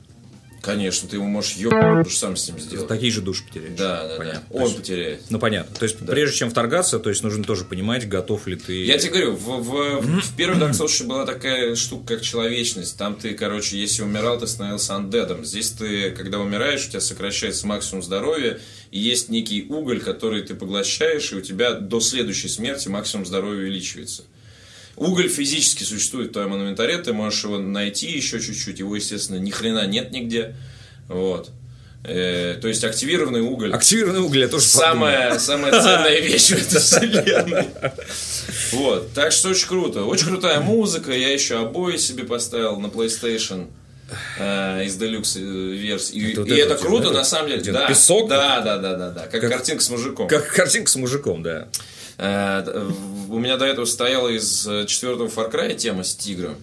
[0.62, 2.88] Конечно, ты его можешь что сам с ним сделать.
[2.88, 3.78] Такие же души потеряешь.
[3.78, 4.44] Да, да, Понятно.
[4.50, 4.56] да.
[4.56, 5.22] Он есть- потеряет.
[5.30, 5.76] Ну, понятно.
[5.76, 8.84] То есть, прежде чем вторгаться, то есть, нужно тоже понимать, готов ли ты...
[8.86, 12.98] Я тебе говорю, в, в, в первой Dark Souls была такая штука, как человечность.
[12.98, 15.46] Там ты, короче, если умирал, ты становился андедом.
[15.46, 18.60] Здесь ты, когда умираешь, у тебя сокращается максимум здоровья,
[18.92, 23.60] и есть некий уголь, который ты поглощаешь, и у тебя до следующей смерти максимум здоровья
[23.62, 24.24] увеличивается.
[25.00, 28.80] Уголь физически существует в твоем инвентаре, ты можешь его найти еще чуть-чуть.
[28.80, 30.56] Его, естественно, ни хрена нет нигде.
[31.08, 31.52] Вот.
[32.04, 33.74] Э, то есть активированный уголь.
[33.74, 34.90] Активированный уголь, я тоже подумал.
[34.94, 37.66] Самая, самая ценная вещь в этой вселенной.
[38.72, 40.04] Вот, так что очень круто.
[40.04, 41.12] Очень крутая музыка.
[41.12, 43.68] Я еще обои себе поставил на PlayStation
[44.38, 46.16] э, из Deluxe э, версии.
[46.16, 47.14] И, Это вот и это это круто, да?
[47.16, 47.62] на самом деле.
[47.72, 48.30] Да, песок?
[48.30, 49.28] Да, да, да, да, да.
[49.28, 50.28] Как, Как- картинка с мужиком.
[50.28, 51.68] Как картинка с мужиком, да.
[52.20, 52.92] Э,
[53.30, 56.56] У меня до этого стояла из э, четвертого Far Cry тема с тигром.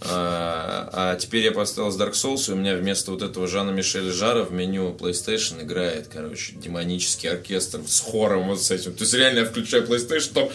[0.00, 3.70] А, а теперь я поставил с Dark Souls, и у меня вместо вот этого Жана
[3.70, 8.94] Мишеля Жара в меню PlayStation играет, короче, демонический оркестр с хором вот с этим.
[8.94, 10.48] То есть реально я включаю PlayStation, там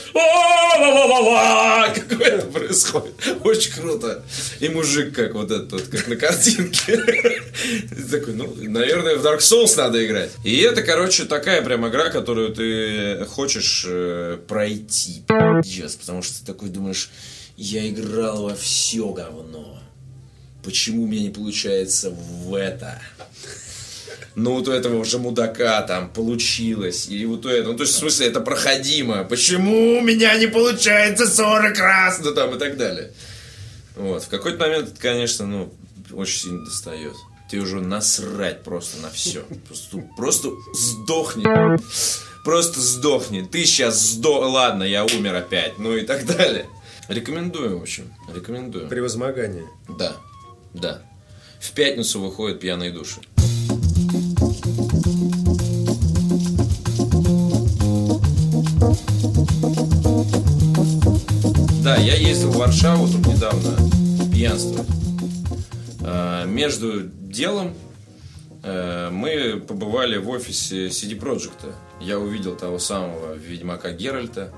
[1.93, 3.13] какое это происходит.
[3.43, 4.23] Очень круто.
[4.59, 6.97] И мужик как вот этот, вот, как на картинке.
[8.09, 10.31] Такой, ну, наверное, в Dark Souls надо играть.
[10.43, 15.23] И это, короче, такая прям игра, которую ты хочешь э, пройти.
[15.27, 17.09] Пиздец, потому что ты такой думаешь,
[17.57, 19.79] я играл во все говно.
[20.63, 23.01] Почему у меня не получается в это?
[24.35, 27.07] Ну, вот у этого уже мудака там получилось.
[27.07, 27.73] Или вот у этого.
[27.73, 29.23] Ну, то есть, в смысле, это проходимо.
[29.25, 32.19] Почему у меня не получается 40 раз?
[32.23, 33.11] Ну, там и так далее.
[33.95, 34.23] Вот.
[34.23, 35.73] В какой-то момент это, конечно, ну,
[36.13, 37.13] очень сильно достает.
[37.51, 39.45] Ты уже насрать просто на все.
[39.67, 41.45] Просто, просто сдохни.
[42.43, 43.41] Просто сдохни.
[43.41, 44.51] Ты сейчас сдох...
[44.51, 45.77] Ладно, я умер опять.
[45.77, 46.65] Ну и так далее.
[47.07, 48.13] Рекомендую, в общем.
[48.33, 48.87] Рекомендую.
[48.87, 49.67] Превозмогание.
[49.97, 50.15] Да.
[50.73, 51.01] Да.
[51.59, 53.21] В пятницу выходят пьяные души.
[61.83, 63.75] Да, я ездил в Варшаву тут недавно
[64.31, 64.87] пьянствовать.
[66.01, 67.73] А, Между делом
[68.63, 71.73] э, мы побывали в офисе CD Projekt.
[71.99, 74.53] Я увидел того самого Ведьмака Геральта.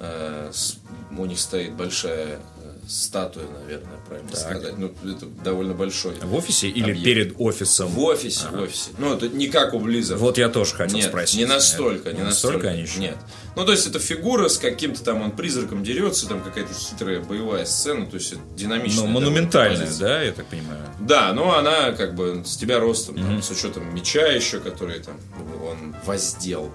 [0.00, 0.78] Э, с-
[1.16, 4.76] У них стоит большая э, статуя, наверное, правильно сказать.
[4.76, 6.14] Ну, это довольно большой.
[6.20, 7.04] В офисе или Объект.
[7.04, 7.88] перед офисом?
[7.88, 8.90] В офисе, в офисе.
[8.98, 10.16] Ну, это не как у Blizzard.
[10.16, 11.38] Вот я тоже хотел Нет, спросить.
[11.38, 12.68] не настолько, не Не настолько.
[12.68, 12.98] они еще?
[12.98, 13.16] Нет.
[13.56, 17.64] Ну, то есть, это фигура с каким-то там, он призраком дерется, там какая-то хитрая боевая
[17.64, 19.02] сцена, то есть, это динамичная.
[19.02, 20.80] Но довольно монументальная, да, я так понимаю?
[21.00, 25.16] Да, но она как бы с тебя ростом, там, с учетом меча еще, который там
[25.64, 26.72] он воздел.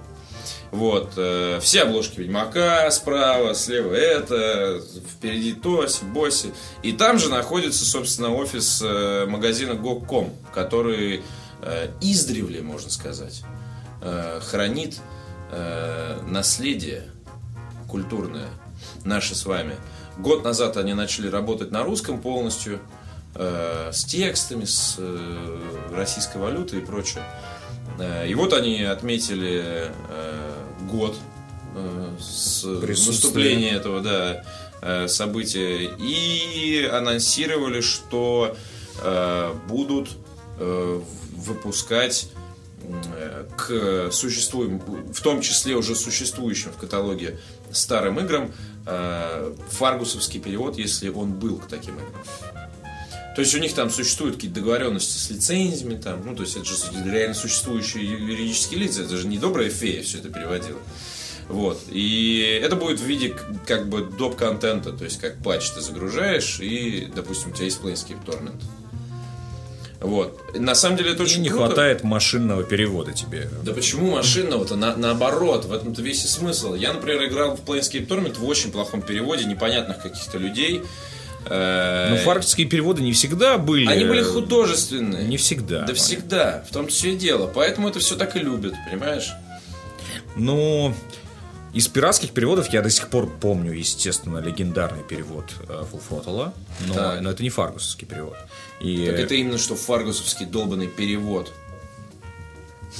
[0.70, 4.82] Вот, э, все обложки Ведьмака справа, слева это,
[5.16, 6.52] впереди Тоси, Босси.
[6.82, 11.22] И там же находится, собственно, офис э, магазина GOG.com, который
[11.62, 13.42] э, издревле, можно сказать,
[14.02, 14.98] э, хранит
[15.50, 17.04] э, наследие
[17.88, 18.48] культурное
[19.04, 19.76] наше с вами.
[20.18, 22.80] Год назад они начали работать на русском полностью,
[23.34, 25.60] э, с текстами, с э,
[25.92, 27.24] российской валютой и прочее.
[27.98, 29.92] Э, и вот они отметили э,
[30.90, 31.16] год
[31.74, 34.44] э, с наступления этого да,
[34.82, 38.56] э, события и анонсировали, что
[39.02, 40.10] э, будут
[40.58, 42.30] выпускать
[43.56, 44.78] к существуем,
[45.10, 47.38] в том числе уже существующим в каталоге
[47.72, 48.52] старым играм,
[49.70, 52.69] фаргусовский перевод, если он был к таким играм.
[53.36, 56.64] То есть у них там существуют какие-то договоренности с лицензиями, там, ну, то есть это
[56.66, 60.78] же реально существующие юридические лица, это же не добрая фея все это переводила.
[61.48, 61.80] Вот.
[61.90, 63.34] И это будет в виде
[63.66, 68.24] как бы доп-контента, то есть как патч ты загружаешь, и, допустим, у тебя есть Planescape
[68.26, 68.60] Torment.
[70.00, 70.58] Вот.
[70.58, 71.66] На самом деле это И очень не круто.
[71.66, 73.50] хватает машинного перевода тебе.
[73.62, 74.74] Да почему машинного-то?
[74.76, 76.74] На- наоборот, в этом-то весь и смысл.
[76.74, 80.82] Я, например, играл в Planescape Torment в очень плохом переводе непонятных каких-то людей.
[81.46, 83.86] Э, Но фаргские переводы не всегда были...
[83.86, 85.26] Они были художественные.
[85.26, 85.82] Не всегда.
[85.82, 86.64] Да всегда.
[86.68, 87.46] В том-то все и дело.
[87.46, 89.30] Поэтому это все так и любят, понимаешь?
[90.36, 90.94] Ну,
[91.72, 96.52] из пиратских переводов я до сих пор помню, естественно, легендарный перевод э, Full Throttle,
[96.86, 97.20] но, Так.
[97.20, 98.36] но это не фаргусовский перевод.
[98.80, 101.52] И, Так это именно что фаргусовский долбанный перевод.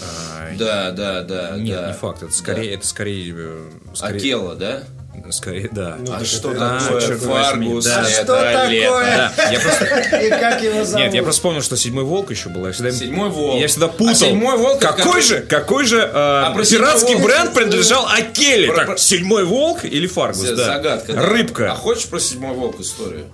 [0.02, 1.56] а, Да, да, да.
[1.58, 1.88] Нет, да.
[1.88, 2.22] не факт.
[2.22, 4.84] Это скорее, это скорее, э, скорее, Акела, да?
[5.30, 5.96] Скорее, да.
[5.98, 7.84] Ну, а что это- А, такое возьми, Фаргус?
[7.84, 8.00] да.
[8.02, 9.32] это Что такое?
[9.36, 9.84] Да, я просто,
[10.18, 11.04] И как его зовут?
[11.04, 12.66] нет, я просто вспомнил, что седьмой волк еще был.
[12.66, 13.60] Я всегда, Седьмой волк.
[13.60, 14.14] Я всегда А путал.
[14.14, 18.68] седьмой волк какой который- же, какой же э, про седьмой пиратский волк- бренд принадлежал Акеле?
[18.72, 20.40] Про- Так, седьмой волк или Фаргус?
[20.50, 20.64] Да.
[20.64, 21.12] Загадка.
[21.12, 21.22] да.
[21.22, 21.72] Рыбка.
[21.72, 23.26] А хочешь про седьмой волк историю?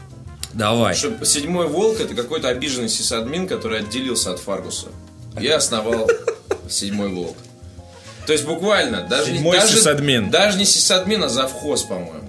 [0.53, 0.95] Давай.
[0.95, 4.87] Что седьмой волк это какой-то обиженный сисадмин, который отделился от Фаргуса.
[5.41, 6.11] И основал
[6.69, 7.37] седьмой волк.
[8.27, 10.31] То есть буквально, даже, не- Седьмой даже, сисадмин.
[10.31, 12.23] даже не сисадмин, а завхоз, по-моему.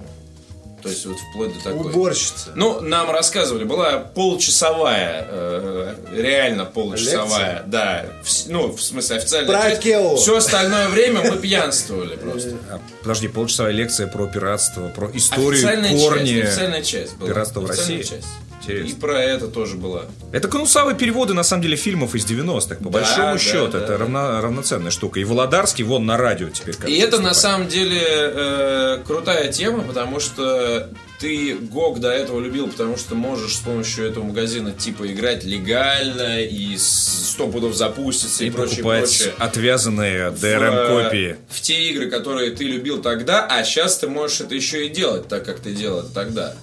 [0.80, 1.90] То есть вот вплоть до такой.
[1.90, 2.50] Уборщица.
[2.54, 9.72] Ну, нам рассказывали, была получасовая, э, реально получасовая, да, вс- ну, в смысле официальная Про
[9.72, 10.16] Акелу.
[10.16, 12.50] Все остальное время мы пьянствовали просто.
[12.70, 16.26] А, Подожди, полчасовая лекция про пиратство, про историю, Официальная корни.
[16.28, 17.28] часть, официальная часть была.
[17.28, 18.02] пиратства в России.
[18.02, 18.26] часть.
[18.72, 18.96] Интересно.
[18.96, 20.04] И про это тоже была.
[20.32, 22.76] Это конусовые переводы, на самом деле, фильмов из 90-х.
[22.76, 23.96] По Да, большому да, счету, да, это да.
[23.98, 25.20] равно- равноценная штука.
[25.20, 26.74] И Володарский вон на радио теперь.
[26.74, 27.36] И кажется, это на выступает.
[27.36, 33.56] самом деле э, крутая тема, потому что ты ГОГ до этого любил, потому что можешь
[33.56, 39.32] с помощью этого магазина типа играть легально и сто пудов запуститься и, И прочее, прочее.
[39.38, 41.30] отвязанные В, DRM-копии.
[41.32, 44.88] э, В те игры, которые ты любил тогда, а сейчас ты можешь это еще и
[44.88, 46.54] делать, так как ты делал это тогда.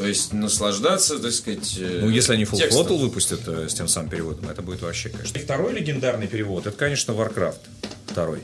[0.00, 2.86] То есть наслаждаться, так сказать, э, Ну, если они Full текстом.
[2.86, 5.36] Throttle выпустят э, с тем самым переводом, это будет вообще, конечно.
[5.36, 7.58] И второй легендарный перевод, это, конечно, Warcraft.
[8.06, 8.38] Второй.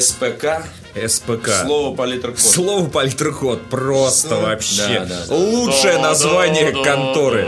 [0.00, 0.64] СПК,
[1.06, 1.48] СПК.
[1.64, 2.40] слово политрокод.
[2.40, 5.34] Слово политроход просто Слово- вообще Да, да, да.
[5.36, 7.44] лучшее название конторы.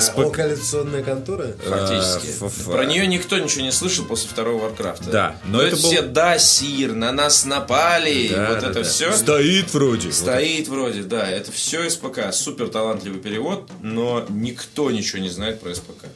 [0.00, 0.32] СПК.
[0.32, 1.48] Коалиционная контора?
[1.64, 2.26] Фактически.
[2.26, 5.10] Э, ф- ф- Про нее никто ничего не слышал после второго Варкрафта.
[5.10, 8.66] Да, но но это это был- все да, Сир, на нас напали, Да, вот да,
[8.70, 8.84] это да.
[8.84, 9.12] все.
[9.12, 10.12] Стоит вроде.
[10.12, 12.32] Стоит вроде, да, это все СПК.
[12.32, 16.06] Супер талантливый перевод, но никто ничего не знает про СПК.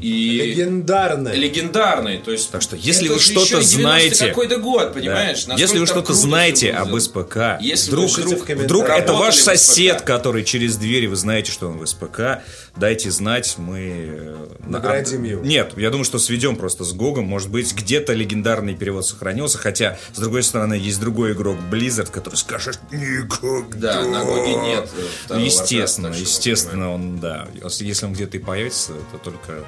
[0.00, 1.34] И Легендарная.
[1.34, 2.50] легендарный, то есть.
[2.52, 4.92] Так что, если вы что-то еще и 90 знаете- какой-то год, Да.
[4.92, 5.38] понимаешь?
[5.46, 6.96] Насколько Если вы что-то знаете об.
[7.00, 8.64] СПК, Если вдруг, вы Пишите в комментариях.
[8.64, 12.42] вдруг это ваш сосед, который через дверь, вы знаете, что он в СПК,
[12.76, 13.80] дайте знать, мы...
[13.80, 15.44] э, Наградим его.
[15.44, 19.98] Нет, я думаю, что сведем просто с Гогом, может быть, где-то легендарный перевод сохранился, хотя,
[20.12, 24.02] с другой стороны, есть другой игрок Blizzard, который скажет никогда.
[24.02, 24.88] Да, на Гоге нет.
[25.30, 27.48] э, естественно, естественно, он, да.
[27.80, 29.64] Если он где-то и появится, то только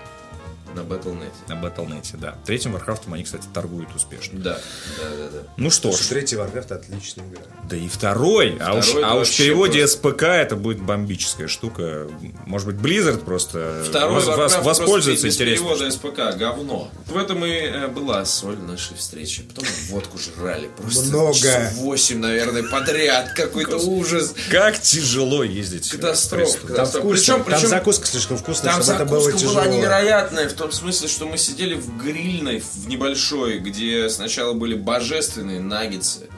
[0.75, 1.33] на Battle.net.
[1.49, 2.37] На Battle.net, да.
[2.47, 4.39] Третьим Warcraft они, кстати, торгуют успешно.
[4.41, 4.59] Да,
[4.99, 5.39] да, да, да.
[5.57, 7.41] Ну что ж, Третий Warcraft отличная игра.
[7.69, 8.57] да и второй.
[8.61, 9.97] а уж, Второй а уж в вообще переводе просто.
[9.99, 12.09] СПК это будет бомбическая штука.
[12.47, 15.65] Может быть, Blizzard просто Второй вос- Warcraft воспользуется интересно.
[15.67, 16.91] перевода СПК, говно.
[17.07, 19.43] В этом и э, была соль нашей встречи.
[19.43, 20.69] Потом водку жрали.
[20.77, 21.35] Просто Много.
[21.35, 23.33] часов восемь, наверное, подряд.
[23.35, 24.35] Какой-то ужас.
[24.51, 25.89] Как тяжело ездить.
[25.91, 26.59] Катастрофа.
[26.67, 26.75] в.
[26.75, 27.11] Там вкусно.
[27.11, 29.63] Причем, Там причем закуска слишком вкусная, Там чтобы это было закуска тяжело.
[29.63, 34.75] была невероятная, в том смысле, что мы сидели в грильной, в небольшой, где сначала были
[34.75, 36.29] божественные наггетсы,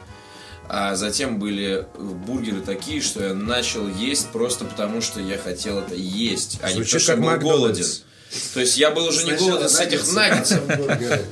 [0.69, 5.95] а затем были бургеры такие, что я начал есть просто потому, что я хотел это
[5.95, 7.59] есть, а не Звучит потому, что как был Макдональдс.
[7.59, 7.85] голоден.
[8.53, 10.61] То есть я был уже не голоден с этих наггетсов.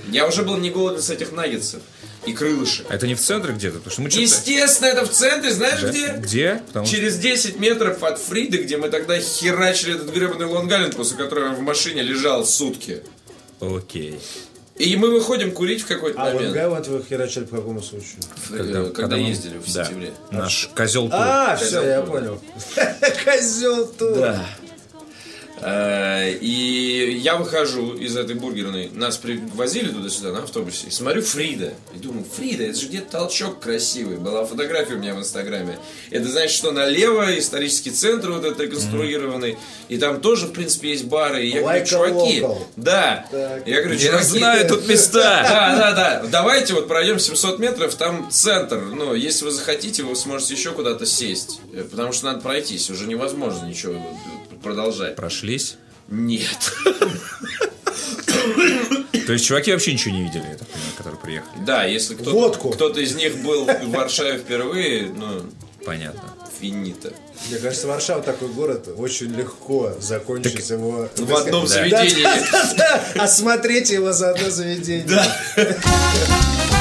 [0.09, 1.81] Я уже был не голоден с этих наггетсов
[2.25, 2.85] и крылышек.
[2.89, 3.77] А Это не в центре где-то?
[3.79, 5.89] Потому что мы Естественно, это в центре, знаешь Да.
[5.89, 6.07] где?
[6.17, 6.61] Где?
[6.67, 11.47] Потому Через 10 метров от Фриды, где мы тогда херачили этот гребаный Лонг-Айленд, после которого
[11.47, 13.01] я в машине лежал сутки.
[13.59, 14.19] Окей.
[14.77, 16.53] И мы выходим курить в какой-то А вот момент.
[16.53, 18.17] Гайвот вы херачили по какому случаю?
[18.49, 20.13] Когда, когда мы- ездили в да, сентябре.
[20.31, 21.13] Наш козел тур.
[21.19, 22.41] А, Козел все, я понял.
[23.25, 24.15] Козел тур.
[24.17, 24.45] Да.
[25.61, 31.73] Э, И я выхожу из этой бургерной, нас привозили туда-сюда на автобусе, и смотрю Фрида.
[31.95, 34.17] И думаю, Фрида, это же где-то толчок красивый.
[34.17, 35.77] Была фотография у меня в Инстаграме.
[36.09, 39.57] Это значит, что налево исторический центр вот этот реконструированный,
[39.89, 41.45] и там тоже, в принципе, есть бары.
[41.45, 42.57] И я говорю, Like a чуваки, local.
[42.75, 43.27] да.
[43.31, 43.67] Так.
[43.67, 45.43] Я говорю, Я чуваки, знаю тут места.
[45.43, 46.27] да, да, да.
[46.31, 48.79] Давайте вот пройдем 700 метров, там центр.
[48.81, 51.59] Ну, если вы захотите, вы сможете еще куда-то сесть.
[51.73, 53.93] Э, Потому что надо пройтись, уже невозможно ничего
[54.61, 55.15] продолжать.
[55.15, 55.75] Прошлись.
[56.07, 56.73] Нет.
[59.27, 61.63] То есть чуваки вообще ничего не видели, я так понимаю, которые приехали.
[61.65, 65.43] Да, если кто-то, кто-то из них был в Варшаве впервые, ну,
[65.85, 66.33] Понятно.
[66.59, 67.13] финита.
[67.49, 71.07] Мне кажется, Варшава такой город, очень легко закончить его...
[71.15, 71.67] В одном Да.
[71.69, 72.23] заведении.
[72.77, 75.05] Да, Осмотреть его за одно заведение.
[75.07, 75.25] Да.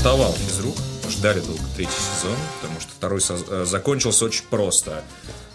[0.00, 0.74] Стартовал физрук,
[1.10, 5.04] ждали долго третий сезон, потому что второй соз- э, закончился очень просто.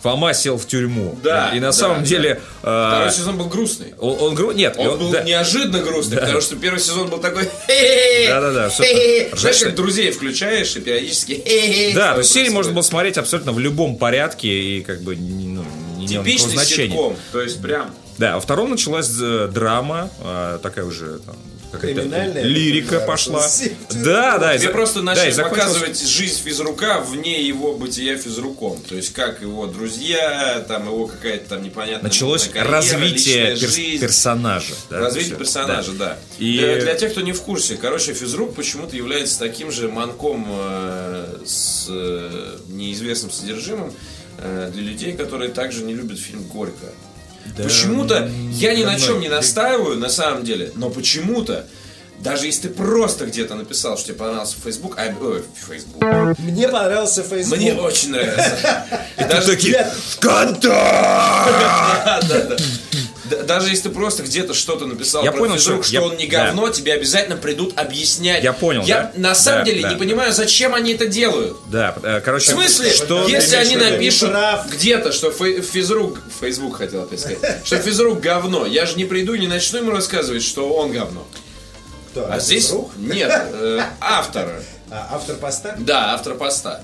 [0.03, 1.17] Фома сел в тюрьму.
[1.23, 2.05] Да, И на да, самом да.
[2.05, 2.41] деле...
[2.61, 3.95] э, Второй сезон был грустный.
[3.97, 5.23] Он, он гру- Нет, Он он- был да.
[5.23, 7.45] неожиданно грустный, потому что первый сезон был такой
[8.29, 13.51] Да-да-да, Знаешь, как друзей включаешь и периодически Да, то есть серии можно было смотреть абсолютно
[13.51, 15.65] в любом порядке и как бы не- ну,
[15.97, 21.17] не Типичный ситком, то есть прям Да, во втором началась э, драма, э, такая уже
[21.25, 21.35] там,
[21.79, 23.45] Криминальная, лирика пошла.
[24.03, 24.57] Да, да.
[24.57, 28.81] Тебе просто начали показывать жизнь физрука вне его бытия физруком.
[28.87, 34.01] То есть, как его друзья, там его какая-то там непонятная Началось карьера, развитие жизнь.
[34.01, 34.73] персонажа.
[34.89, 36.17] да, Развитие персонажа, да.
[36.37, 40.45] И- Для, для тех, кто не в курсе, короче, физрук почему-то является таким же манком
[40.49, 43.93] э, с э, неизвестным содержимым
[44.39, 46.87] э, для людей, которые также не любят фильм Горько.
[47.55, 51.65] Почему-то я ни на чем не настаиваю, на самом деле, но почему-то
[52.19, 56.01] даже если ты просто где-то написал, что тебе понравился Facebook, а, ой, Facebook,
[56.39, 57.59] Мне понравился Facebook.
[57.59, 58.87] мне очень нравится.
[59.19, 59.55] И даже
[60.65, 62.55] Да, да, да.
[62.55, 62.57] Д-
[63.45, 66.17] Даже если ты просто где-то что-то написал Я про понял, физрук, что- что я- он
[66.17, 68.43] не говно, тебе обязательно придут объяснять.
[68.43, 69.29] Я понял, Я да?
[69.29, 69.89] на самом Да, деле да.
[69.93, 71.57] не понимаю, зачем они это делают.
[71.71, 72.51] Да, э, короче...
[72.51, 73.27] В смысле, что...
[73.27, 74.31] если они напишут
[74.71, 79.39] где-то, что физрук, Facebook хотел опять сказать, что физрук говно, я же не приду и
[79.39, 81.25] не начну ему рассказывать, что он говно.
[82.11, 82.27] кто?
[82.31, 82.91] А здесь Физрук?
[82.97, 84.61] нет, э, автора.
[84.91, 85.75] А, автор поста?
[85.79, 86.81] Да, автор поста.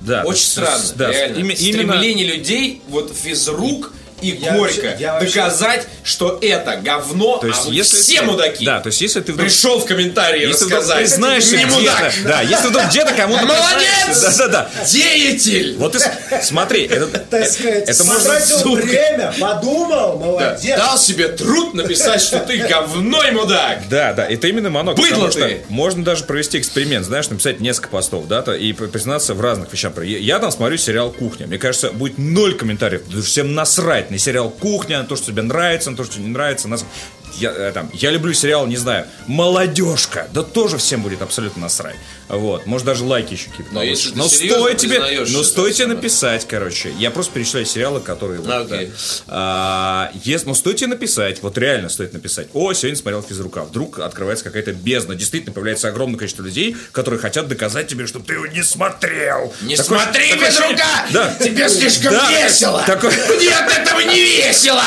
[0.00, 1.38] Да, Очень странно, да, реально.
[1.38, 1.56] именно...
[1.56, 7.46] Стремление людей, вот физрук и Я горько, вообще- я вообще- доказать, что это говно, То
[7.48, 8.64] есть, а вы если все ты- мудаки.
[8.64, 9.48] Да, то есть если ты вдруг...
[9.48, 10.98] Пришел в комментарии Если рассказать.
[10.98, 12.12] признаешься не мудак.
[12.12, 12.28] где-то...
[12.28, 13.44] Да, если вдруг где-то кому-то...
[13.46, 14.20] Молодец!
[14.20, 14.70] Да-да-да.
[14.90, 15.76] Деятель!
[15.78, 16.10] Вот ты с-
[16.42, 17.06] смотри, это,
[17.46, 18.20] сказать, это можно...
[18.30, 18.82] потратил сука.
[18.82, 20.24] время, подумал, Да.
[20.26, 20.78] молодец.
[20.78, 23.80] Дал себе труд написать, что ты говно и мудак.
[23.88, 24.96] Да, да, это именно монок.
[24.96, 25.62] Быдло ты!
[25.68, 29.92] можно даже провести эксперимент, знаешь, написать несколько постов, да, и признаться в разных вещах.
[30.04, 31.46] Я, я там смотрю сериал «Кухня».
[31.46, 33.02] Мне кажется, будет ноль комментариев.
[33.12, 36.28] Да Всем насрать на сериал «Кухня», на то, что тебе нравится, на то, что не
[36.28, 36.68] нравится.
[36.68, 36.86] Нас...
[37.38, 40.28] Я, э, там, я люблю сериал, не знаю, «Молодежка».
[40.32, 41.96] Да тоже всем будет абсолютно насрать.
[42.28, 42.66] Вот.
[42.66, 46.92] Может, даже лайки еще какие-то Но если Но стоит тебе, но стоит тебе написать, короче.
[46.98, 48.40] Я просто перечисляю сериалы, которые...
[48.40, 48.86] вот, Окей.
[48.86, 48.92] да.
[49.28, 52.48] А, если, ну, стоит тебе написать, вот реально стоит написать.
[52.54, 53.64] О, сегодня смотрел физрука.
[53.64, 55.14] Вдруг открывается какая-то бездна.
[55.14, 59.52] Действительно, появляется огромное количество людей, которые хотят доказать тебе, что ты его не смотрел.
[59.62, 60.84] Не Такое- смотри, такое физрука!
[61.10, 61.34] Да.
[61.42, 62.84] Тебе слишком Да, весело!
[62.86, 64.82] Мне от этого не весело!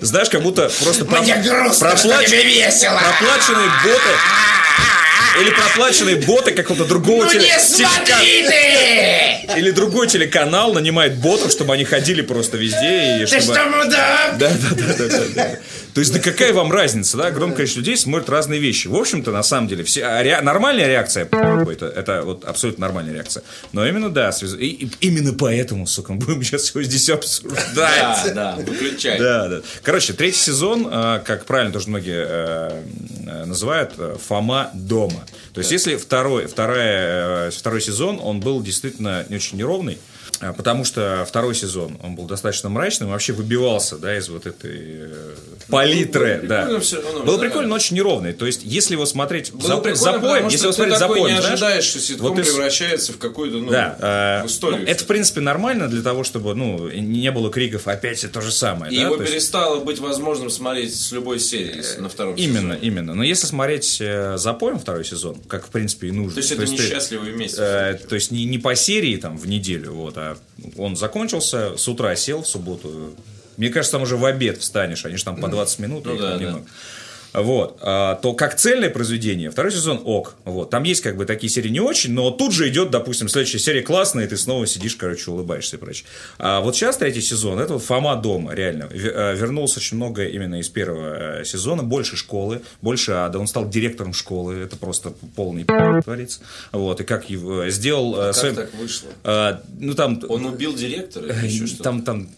[0.00, 2.98] Знаешь, как будто просто Мне грустно, проплач- весело!
[3.18, 9.58] проплаченные боты или проплаченные боты какого-то другого Ну теле- не смотри ты!
[9.58, 13.22] Или другой телеканал нанимает ботов, чтобы они ходили просто везде.
[13.22, 13.54] И Ты чтобы...
[13.54, 14.38] что, мудак?
[14.38, 15.50] Да, да, да, да, да, да.
[15.98, 17.26] То есть, да какая вам разница, да?
[17.26, 18.86] Огромное количество людей смотрят разные вещи.
[18.86, 23.14] В общем-то, на самом деле, все, а ре- нормальная реакция, это, это вот абсолютно нормальная
[23.14, 23.42] реакция.
[23.72, 27.74] Но именно, да, связ- и- и именно поэтому, сука, мы будем сейчас его здесь обсуждать.
[27.74, 29.18] Да, да, выключай.
[29.18, 29.60] Да, да.
[29.82, 35.26] Короче, третий сезон, э, как правильно тоже многие э, называют, э, Фома дома.
[35.52, 39.98] То есть, если второй, вторая, э, второй сезон, он был действительно не очень неровный,
[40.40, 45.34] потому что второй сезон, он был достаточно мрачным, вообще выбивался, да, из вот этой э,
[45.68, 46.66] палитры, было да.
[46.66, 47.42] равно, Было да.
[47.44, 48.32] прикольно, но очень неровный.
[48.32, 51.52] То есть, если его смотреть Было за, запоем, если его ты смотреть запоем, не знаешь,
[51.54, 53.96] ожидаешь, что ситком вот и с- превращается в какую-то, ну, да,
[54.42, 54.80] в э, историю.
[54.82, 58.40] ну, это, в принципе, нормально для того, чтобы, ну, не было криков опять это то
[58.40, 58.92] же самое.
[58.92, 59.02] И да?
[59.02, 62.78] его То есть- перестало быть возможным смотреть с любой серии с- на втором Именно, сезоне.
[62.88, 63.14] именно.
[63.14, 66.34] Но если смотреть э, запоем второй сезон, как в принципе и нужно.
[66.34, 67.58] То есть это ты- несчастливые вместе.
[67.60, 70.27] э, то есть не, не по серии там в неделю, вот, а
[70.76, 73.14] он закончился, с утра сел в субботу.
[73.56, 76.04] Мне кажется, там уже в обед встанешь, они же там по 20 минут.
[76.04, 76.60] Ну да, да.
[77.34, 80.34] Вот, а, то как цельное произведение, второй сезон ок.
[80.44, 83.58] Вот, там есть как бы такие серии не очень, но тут же идет, допустим, следующая
[83.58, 86.06] серия классная, и ты снова сидишь, короче, улыбаешься и прочее.
[86.38, 88.88] А вот сейчас третий сезон, это вот Фома дома, реально.
[88.90, 93.38] Э, Вернулся очень много именно из первого э, сезона, больше школы, больше ада.
[93.38, 96.40] Он стал директором школы, это просто полный творится.
[96.72, 98.14] Вот, и как его э, сделал...
[98.16, 99.08] э, Как своим- так вышло?
[99.24, 100.20] э, ну, там...
[100.28, 101.82] Он убил директора еще что-то?
[101.84, 102.28] Там, там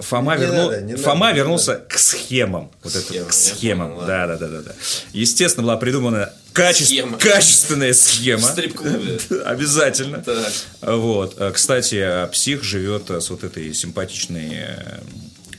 [0.00, 2.70] Фома, Не вернул- надо, не Фома надо, вернулся к схемам.
[2.82, 3.92] Вот это, Схемам, к я схемам.
[3.94, 4.72] понял, да, да, да, да, да.
[5.12, 7.18] Естественно, была придумана каче- Схема.
[7.18, 8.42] качественная схема.
[8.42, 9.18] В стрип-клубе.
[9.44, 10.18] Обязательно.
[10.22, 10.52] Так.
[10.82, 11.34] Вот.
[11.40, 15.00] Э, Кстати, псих живет с вот этой симпатичной э,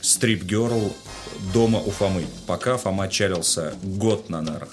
[0.02, 0.94] стрип-герл
[1.52, 2.26] дома у Фомы.
[2.46, 4.68] Пока Фома чалился год на нарах.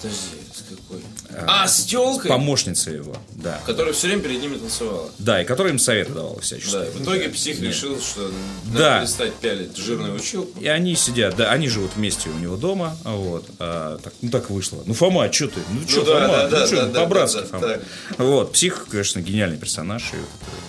[0.00, 0.18] Подожди,
[0.54, 1.02] с какой?
[1.46, 3.60] А, с телкой, Помощница его, да.
[3.66, 5.10] которая все время перед ними танцевала.
[5.18, 6.72] Да, и который им советы давал всячески.
[6.72, 8.30] Да, в итоге псих решил, что
[8.74, 8.94] Да.
[8.94, 10.58] надо перестать пялить жирную училку.
[10.60, 14.30] И они сидят, да, они живут вместе у него дома, а вот, а, так, ну
[14.30, 14.82] так вышло.
[14.86, 15.60] Ну, Фома, что ты?
[15.70, 17.68] Ну, что, да, Фома, да, ну, да, чё, да, да, по-братски, да, да, Фома.
[17.72, 17.82] так.
[18.18, 20.16] Вот, псих, конечно, гениальный персонаж, и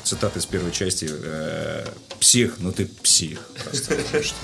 [0.05, 1.85] цитата из первой части, э,
[2.19, 3.39] псих, ну ты псих.
[3.63, 4.35] просто, что-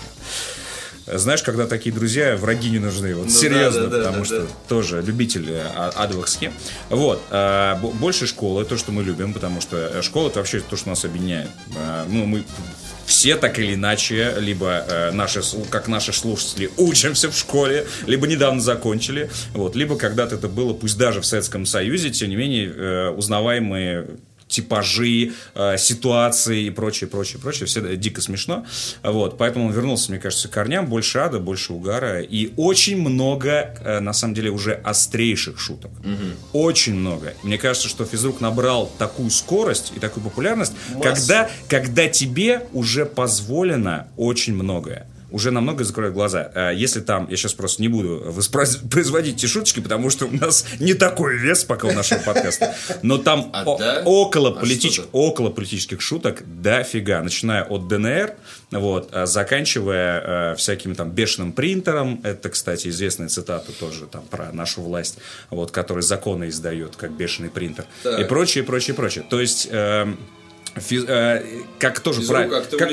[1.06, 3.14] Знаешь, когда такие друзья, враги не нужны.
[3.16, 4.48] Вот Ну серьезно, да, да, потому да, что да.
[4.70, 6.54] тоже любитель а- адовых схем.
[6.90, 7.22] Вот.
[7.30, 10.76] а, бо- больше школы, то, что мы любим, потому что э, школа это вообще то,
[10.78, 11.50] что нас объединяет.
[11.76, 12.44] А, Ну, мы
[13.06, 18.62] все так или иначе, либо э, наши, как наши слушатели, учимся в школе, либо недавно
[18.62, 23.10] закончили, вот, либо когда-то это было, пусть даже в Советском Союзе, тем не менее, э,
[23.10, 24.08] узнаваемые
[24.54, 27.66] типажи, э, ситуации и прочее, прочее, прочее.
[27.66, 28.66] Все дико смешно.
[29.02, 29.38] Вот.
[29.38, 30.86] Поэтому он вернулся, мне кажется, к корням.
[30.88, 32.22] Больше ада, больше угара.
[32.22, 35.92] И очень много, э, на самом деле, уже острейших шуток.
[36.54, 37.34] Очень много.
[37.44, 44.08] Мне кажется, что физрук набрал такую скорость и такую популярность, когда, когда тебе уже позволено
[44.18, 46.50] очень многое уже намного закроют глаза.
[46.56, 50.66] А Если там, я сейчас просто не буду воспроизводить эти шуточки, потому что у нас
[50.80, 54.02] не такой вес пока у нашего подкаста, но там А, о- да?
[54.06, 58.36] около, А политич- около политических шуток дофига, начиная от ДНР,
[58.72, 64.52] вот, а заканчивая э, всяким там бешеным принтером, это, кстати, известная цитата тоже там про
[64.54, 65.18] нашу власть,
[65.50, 68.20] вот, который законы издает, как бешеный принтер, Так.
[68.20, 69.26] и прочее, прочее, прочее.
[69.30, 69.68] То есть...
[69.72, 70.18] эм,
[70.76, 71.44] фи- э,
[71.80, 72.90] как тоже Физрук правильно, как,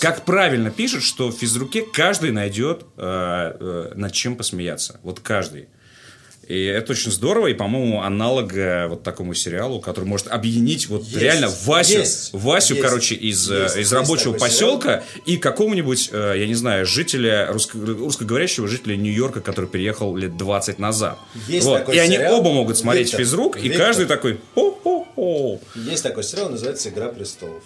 [0.00, 5.00] как правильно пишут, что в физруке каждый найдет э, э, над чем посмеяться.
[5.02, 5.68] Вот каждый.
[6.50, 11.04] И это очень здорово, и, по-моему, аналог э, вот такому сериалу, который может объединить вот
[11.04, 15.04] Есть, реально Васю, есть, Васю, есть, короче, из, э, есть, из есть рабочего такой поселка
[15.26, 20.80] и какого-нибудь, э, я не знаю, жителя, русско- русскоговорящего жителя Нью-Йорка, который переехал лет 20
[20.80, 21.20] назад.
[21.46, 21.78] Есть вот.
[21.78, 22.40] такой И они сериал.
[22.40, 23.86] оба могут смотреть Виктор, физрук, и Виктор.
[23.86, 25.60] каждый такой хо-хо-хо.
[25.76, 27.62] Есть такой сериал, называется «Игра престолов».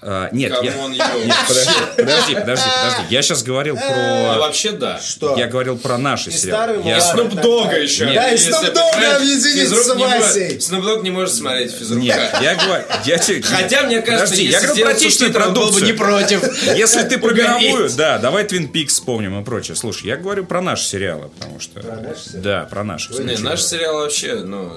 [0.00, 0.74] А, нет, я...
[0.88, 3.02] Нет, подожди, подожди, подожди, подожди.
[3.10, 4.38] Я сейчас говорил Ну, про...
[4.38, 5.00] вообще да.
[5.00, 5.36] Что?
[5.36, 6.80] Я говорил про наши И сериалы.
[6.84, 7.00] Я- молодой.
[7.00, 8.04] Снуп Дога еще.
[8.06, 8.14] так.
[8.14, 10.60] Да, и Снуп Дога объединить физрук с Васей.
[10.60, 12.00] Снуп Дог не может смотреть физрука.
[12.00, 12.84] Нет, я говорю...
[13.04, 13.42] Я тебе...
[13.42, 15.86] Хотя, мне кажется, Подожди, если я говорю про сделать отечественную субтитры, он был бы продукцию.
[15.86, 16.76] не против.
[16.78, 19.74] Если ты про мировую, да, давай Twin Peaks вспомним и прочее.
[19.76, 21.80] Слушай, я говорю про наши сериалы, потому что...
[21.80, 22.42] Про наши сериалы?
[22.44, 23.12] Да, про наши.
[23.14, 24.70] Не, наш сериал вообще, ну,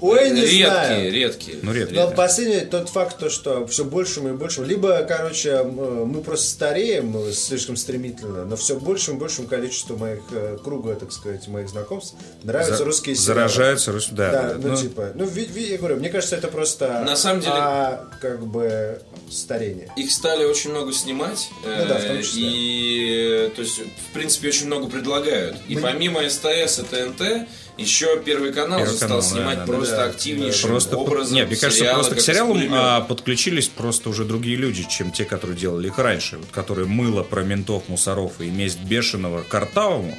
[0.00, 1.12] Ой, не редкие, знаю.
[1.12, 1.58] редкие.
[1.62, 2.00] Ну, редкие.
[2.04, 7.16] Но последний тот факт, то, что все большему и большему, либо, короче, мы просто стареем
[7.32, 12.14] слишком стремительно, но все большему и большему количеству моих э, круга, так сказать, моих знакомств
[12.44, 13.34] нравятся За- русские сериалы.
[13.48, 14.30] Заражаются, рус- да.
[14.30, 17.16] Да, да, ну, ну, типа, ну, ви- ви- я говорю, мне кажется, это просто На
[17.16, 19.90] самом деле- а, как бы старение.
[19.96, 21.48] Их стали очень много снимать.
[21.64, 22.42] Ну да, в том э, числе.
[22.44, 25.56] И, то есть, в принципе, очень много предлагают.
[25.68, 27.48] И Мы- помимо СТС и ТНТ,
[27.78, 30.04] Еще Первый канал Первый стал канал, да, снимать да, просто да.
[30.06, 31.34] активнейшим Просто, образом.
[31.36, 35.24] нет, мне кажется, сериалы, просто к сериалам а, подключились просто уже другие люди, чем те,
[35.24, 40.16] которые делали их раньше, вот, которые мыло про ментов, мусоров и месть бешеного Картавому.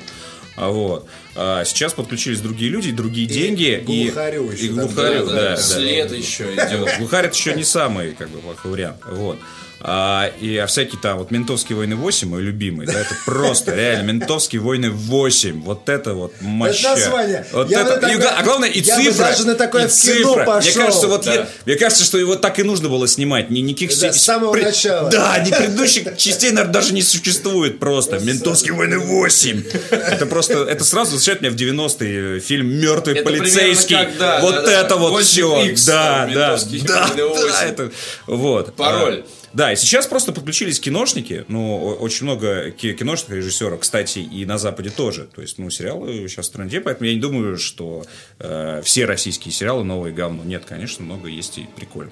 [0.55, 1.07] А Вот.
[1.36, 3.82] А сейчас подключились другие люди, и другие деньги.
[3.88, 5.57] И, глухарю еще и глухарю, Да, да, да, да.
[5.57, 6.97] след еще идет.
[6.97, 8.97] Глухарь еще не самый как бы плохой вариант.
[9.10, 9.38] Вот.
[9.82, 14.11] А, и а всякие там вот «Ментовские войны 8», мой любимый, да, это просто, реально,
[14.11, 16.89] «Ментовские войны 8», вот это вот моща.
[16.95, 17.45] название.
[17.53, 19.25] Вот Я это, на и, такое- а главное, и я цифра.
[19.25, 20.36] даже на такое в кино цифра.
[20.36, 20.82] Мне пошел.
[20.84, 21.34] кажется, вот Да.
[21.34, 23.49] я- мне кажется, что его так и нужно было снимать.
[23.49, 25.09] Ни, никаких Да, с самого начала.
[25.09, 28.19] Да, ни предыдущих частей, наверное, даже не существует просто.
[28.19, 29.63] «Ментовские войны 8».
[29.91, 33.95] Это просто, это сразу возвращает меня в 90-е фильм «Мертвый Это полицейский».
[33.95, 34.82] как, да, вот да, да.
[34.82, 35.91] это вот 8X, все.
[35.91, 37.65] Да, да, «Ментовские да, да, 8».
[37.69, 37.91] это,
[38.27, 38.75] вот.
[38.75, 39.23] Пароль.
[39.25, 44.45] А, Да, и сейчас просто подключились киношники, ну, очень много ки- киношных режиссеров, кстати, и
[44.45, 45.27] на Западе тоже.
[45.33, 48.05] То есть, ну, сериалы сейчас в тренде, поэтому я не думаю, что
[48.39, 50.43] э, все российские сериалы новые говно.
[50.43, 52.11] Нет, конечно, много есть и прикольно.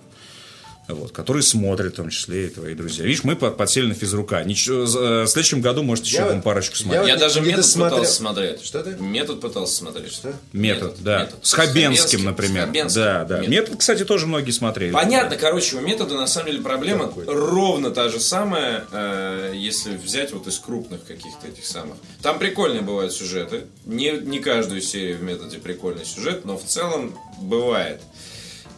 [0.87, 3.03] Вот, которые смотрят, в том числе и твои друзья.
[3.05, 4.43] Видишь, мы по- подсели на физрука.
[4.45, 7.07] Ничего, э, в следующем году, может, еще Я вот- парочку я смотреть.
[7.07, 7.97] Я не- даже метод досмотрел.
[7.99, 8.63] пытался смотреть.
[8.65, 8.91] Что ты?
[9.01, 10.13] Метод пытался смотреть.
[10.13, 10.33] Что?
[10.53, 11.19] Метод, да.
[11.23, 11.39] метод.
[11.45, 12.63] С Хабенским, например.
[12.63, 13.01] С Хабенским.
[13.01, 13.35] Да, да.
[13.39, 13.49] Метод.
[13.49, 14.93] Метод, кстати, тоже многие смотрели.
[14.93, 17.25] Понятно, короче, у метода на самом деле проблема Какой?
[17.25, 21.97] ровно та же самая, э, если взять вот из крупных каких-то этих самых.
[22.21, 23.65] Там прикольные бывают сюжеты.
[23.85, 28.01] Не, не каждую серию в методе прикольный сюжет, но в целом бывает.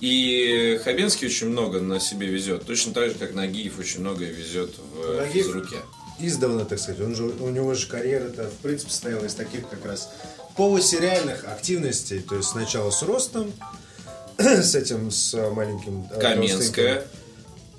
[0.01, 2.65] И Хабенский очень много на себе везет.
[2.65, 5.77] Точно так же, как Нагиев очень многое везет в Нагиев- физруке.
[6.19, 6.99] Издавна, так сказать.
[7.01, 10.09] Он же, у него же карьера-то, в принципе, состояла из таких как раз
[10.57, 12.19] полусериальных активностей.
[12.19, 13.53] То есть сначала с Ростом,
[14.37, 16.07] с этим, с маленьким...
[16.11, 17.05] э, Каменская.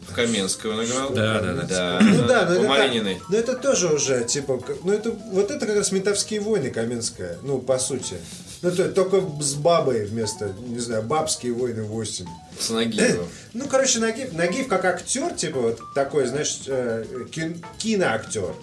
[0.08, 1.10] В Каменскую он играл.
[1.10, 1.62] Да, да, да.
[1.66, 5.76] Да, Ну да, но это, но это тоже уже, типа, ну это, вот это как
[5.76, 8.16] раз ментовские войны Каменская, ну, по сути.
[8.62, 12.26] Ну, то, только с бабой вместо, не знаю, бабские войны 8.
[12.58, 13.26] С Нагиевым.
[13.54, 18.54] Ну, короче, Нагиев, Нагиев как актер, типа, вот такой, знаешь, э, кин- киноактер.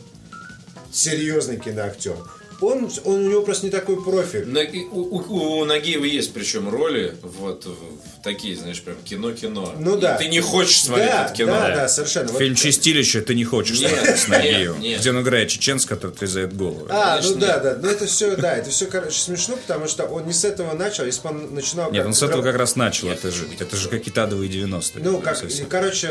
[0.92, 2.16] Серьезный киноактер.
[2.60, 4.46] Он, он, у него просто не такой профиль.
[4.48, 9.76] На- у, у- у Нагиева есть причем роли вот в, в такие, знаешь, прям кино-кино.
[9.80, 10.18] Ну И да.
[10.18, 11.52] ты не хочешь смотреть да, это кино.
[11.52, 12.30] да, да, совершенно.
[12.32, 16.12] Вот- Фильм «Чистилище» ты не хочешь Нет, смотреть с Нагиевым, где он играет чеченца, который
[16.12, 16.88] отрезает голову.
[16.90, 17.64] А, Конечно, ну да, нет.
[17.64, 20.74] да, ну это все, да, это все, короче, смешно, потому что он не с этого
[20.74, 21.92] начал, если бы он начинал...
[21.92, 23.50] Нет, как он с этого как раз начал это жить.
[23.60, 25.04] Это же какие-то адовые 90-е.
[25.04, 25.68] Ну, как, Совсем.
[25.68, 26.10] короче,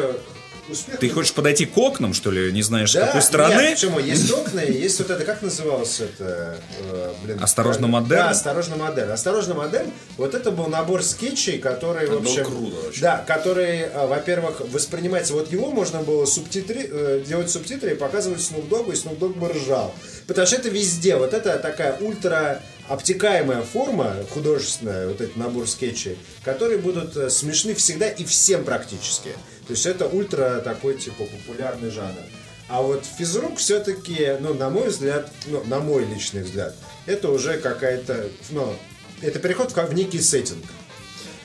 [0.70, 0.98] успех...
[0.98, 3.54] Ты хочешь подойти к окнам, что ли, не знаешь, с да, какой стороны?
[3.54, 3.98] Нет, почему?
[3.98, 7.42] Есть окна, и есть вот это, как называлось это, э, блин...
[7.42, 8.08] «Осторожно, модерн»?
[8.08, 9.10] Да, «Осторожно, модерн».
[9.10, 12.44] «Осторожно, модерн», вот это был набор скетчей, который, Это общем...
[12.44, 13.02] круто очень.
[13.02, 15.32] Да, который, э, во-первых, воспринимается...
[15.32, 16.88] Вот его можно было субтитри...
[16.90, 19.94] э, делать субтитры и показывать Dogg, и Dogg бы ржал.
[20.26, 21.16] Потому что это везде.
[21.16, 27.74] Вот это такая ультра обтекаемая форма художественная, вот этот набор скетчей, которые будут э, смешны
[27.74, 29.30] всегда и всем практически.
[29.66, 32.22] То есть это ультра такой, типа, популярный жанр.
[32.68, 36.74] А вот физрук все-таки, ну, на мой взгляд, ну, на мой личный взгляд,
[37.06, 38.74] это уже какая-то, ну,
[39.22, 40.64] это переход в, некий сеттинг.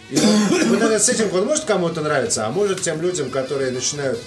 [0.09, 4.19] И вот, вот этот сеттинг, он может кому-то нравиться, а может тем людям, которые начинают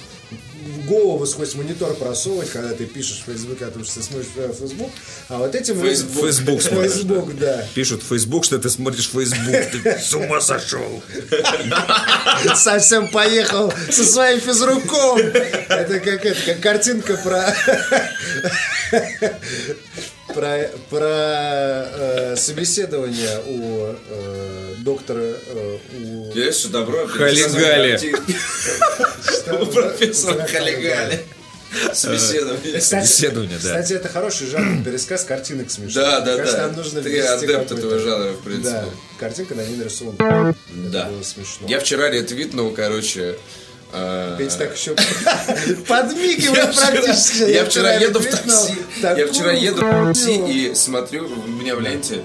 [0.86, 4.28] голову сквозь монитор просовывать, когда ты пишешь в Facebook, потому что ты смотришь
[4.58, 4.90] Facebook,
[5.28, 5.80] а вот этим...
[5.80, 6.24] Facebook.
[6.24, 7.66] Facebook смотришь, Facebook, да.
[7.74, 9.82] Пишут в Facebook, что ты смотришь Facebook.
[9.82, 11.02] Ты с ума сошел.
[12.54, 15.18] Совсем поехал со своим физруком.
[15.18, 17.54] Это как это, как картинка про
[20.34, 27.06] про, про э, собеседование у э, доктора э, у Я все добро.
[27.06, 27.98] Хали-гали.
[29.62, 31.24] У профессора Халигали.
[31.92, 32.78] Собеседование.
[32.78, 33.68] Кстати, Собеседование, да.
[33.68, 35.94] Кстати, это хороший жанр пересказ картинок смешных.
[35.94, 36.58] Да, да, да.
[36.58, 38.70] нам нужно Ты адепт этого жанра, в принципе.
[38.70, 38.84] Да,
[39.18, 40.16] картинка на ней нарисована.
[40.18, 41.00] Да.
[41.00, 41.66] Это было смешно.
[41.68, 43.36] Я вчера ретвитнул, короче.
[43.94, 44.94] Э, Петя так еще
[45.88, 47.50] подмигивает практически.
[47.50, 48.74] Я вчера еду в такси.
[49.02, 52.22] Я вчера еду в такси и смотрю, у меня в ленте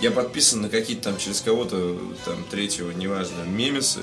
[0.00, 4.00] я подписан на какие-то там через кого-то там третьего, неважно, мемесы.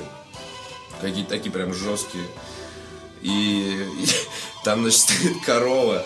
[1.01, 2.23] Какие-то такие прям жесткие.
[3.21, 4.07] И, и
[4.63, 6.05] там, значит, стоит корова.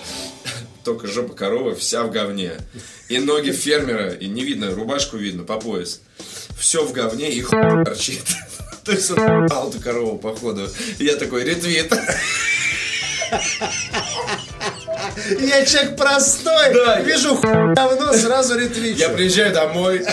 [0.83, 2.57] Только жопа коровы вся в говне.
[3.09, 6.01] И ноги фермера, и не видно, рубашку видно по пояс.
[6.57, 8.23] Все в говне и хуй торчит.
[8.87, 10.69] То есть он ебал эту корову, походу.
[10.97, 11.91] Я такой, ретвит.
[15.41, 17.01] Я человек простой, Да.
[17.01, 18.97] вижу хуй давно, сразу ретвичу.
[18.99, 20.05] Я приезжаю домой,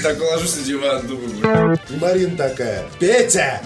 [0.00, 2.00] так ложусь на диван, думаю, «Блин».
[2.00, 3.60] Марин такая, Петя!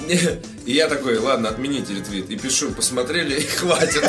[0.64, 2.30] И я такой, ладно, отмените ретвит.
[2.30, 4.03] И пишу, посмотрели, и хватит.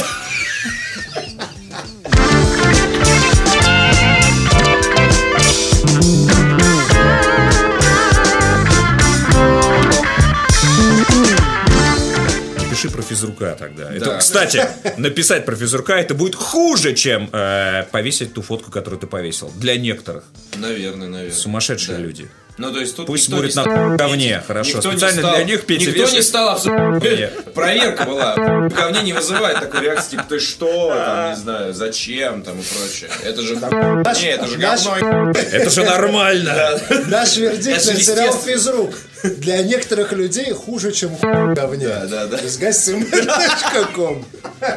[12.89, 13.93] Физрука тогда.
[13.93, 14.65] Это, кстати,
[14.97, 19.51] написать про физрука это будет хуже, чем э, повесить ту фотку, которую ты повесил.
[19.55, 20.23] Для некоторых.
[20.57, 21.35] Наверное, наверное.
[21.35, 22.03] Сумасшедшие Да.
[22.03, 22.29] люди.
[22.57, 24.77] Ну, то есть тут Пусть не на стал- говне, хорошо.
[24.77, 26.99] Никто не Специально стал- для них Петя Никто не вешает- стал абсолютно...
[27.07, 27.53] Нет.
[27.53, 28.35] Проверка была.
[28.35, 32.63] В говне не вызывает такой реакции, типа, ты что, там, не знаю, зачем, там, и
[32.63, 33.09] прочее.
[33.23, 33.55] Это же...
[33.55, 35.31] Не, это же говно.
[35.51, 36.79] Это же нормально.
[37.07, 38.37] Наш вердикт на сериал.
[38.45, 38.93] «Физрук».
[39.23, 41.21] Для некоторых людей хуже, чем в
[41.53, 41.87] говне.
[41.87, 42.37] Да, да, да.
[42.37, 44.25] С гостем.ком.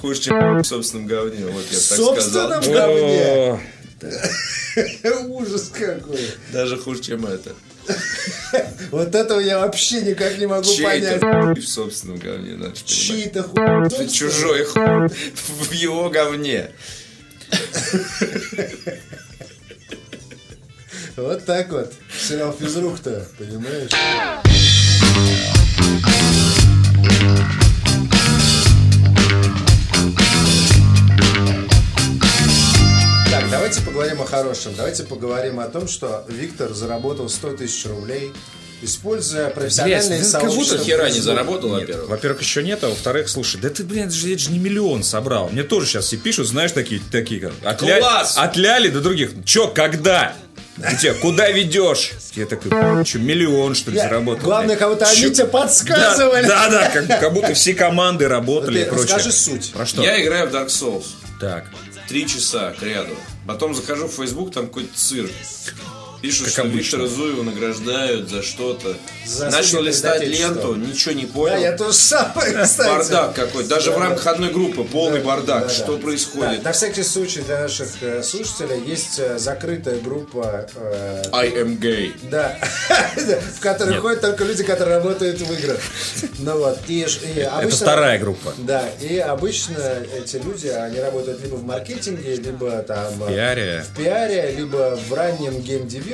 [0.00, 2.88] Хуже, чем в собственном говне, вот я В так собственном сказал.
[2.88, 3.60] говне.
[5.28, 6.20] Ужас какой.
[6.52, 7.54] Даже хуже, чем это.
[8.90, 11.44] Вот этого я вообще никак не могу Чей-то понять.
[11.44, 12.74] хуй в собственном говне, надо.
[12.84, 14.08] Чьи-то хуй.
[14.08, 16.70] Чужой хуй в его говне.
[21.14, 21.92] Вот так вот.
[22.18, 23.90] Сериал «Физрук»-то, понимаешь?
[33.82, 34.74] Давайте поговорим о хорошем.
[34.76, 38.32] Давайте поговорим о том, что Виктор заработал 100 тысяч рублей,
[38.82, 40.84] используя профессиональные Блядь, как будто сообщества.
[40.84, 42.08] Хера не заработал, Нет, во-первых.
[42.08, 45.02] Во-первых, еще нет, а во-вторых, слушай, да ты, блин, это же, это же не миллион
[45.02, 45.48] собрал.
[45.50, 48.34] Мне тоже сейчас все пишут, знаешь, такие, такие как, от, ля- Класс!
[48.36, 49.30] от ляли до других.
[49.44, 50.34] Че, когда?
[50.78, 52.12] Где, куда ведешь?
[52.34, 52.70] Я такой,
[53.04, 54.42] что, миллион, что ли, Я- заработал?
[54.44, 54.78] Главное, блядь?
[54.78, 56.46] кого-то они тебе подсказывали.
[56.46, 59.04] Да, да, да, как, как будто все команды работали Ты и прочее.
[59.16, 59.70] расскажи суть.
[59.72, 60.02] Про что?
[60.02, 61.04] Я играю в Dark Souls.
[61.38, 61.66] Так.
[62.08, 63.14] Три часа к ряду.
[63.46, 65.32] Потом захожу в Facebook, там какой-то цирк.
[66.22, 66.96] Пишут, Как что обычно.
[66.98, 68.96] Виктора Зуева награждают за что-то.
[69.26, 71.56] За Начал листать ленту, ничего не Да, понял.
[71.60, 72.88] я тоже самое, кстати.
[72.88, 73.64] Бардак какой.
[73.64, 75.62] Даже в рамках одной группы полный бардак.
[75.62, 75.68] Да, да.
[75.68, 76.62] Что Да, происходит?
[76.62, 82.12] на всякий случай для наших э, слушателей есть э, закрытая группа, э, I am gay.
[82.30, 82.56] да,
[83.56, 85.80] в которой ходят только люди, которые работают в играх.
[86.38, 88.54] Ну вот, и, и Это обычно- вторая группа.
[88.58, 89.76] Да, и обычно
[90.16, 93.84] эти люди, они работают либо в маркетинге, либо там э, Пиаре.
[93.92, 95.60] в пиаре, либо в раннем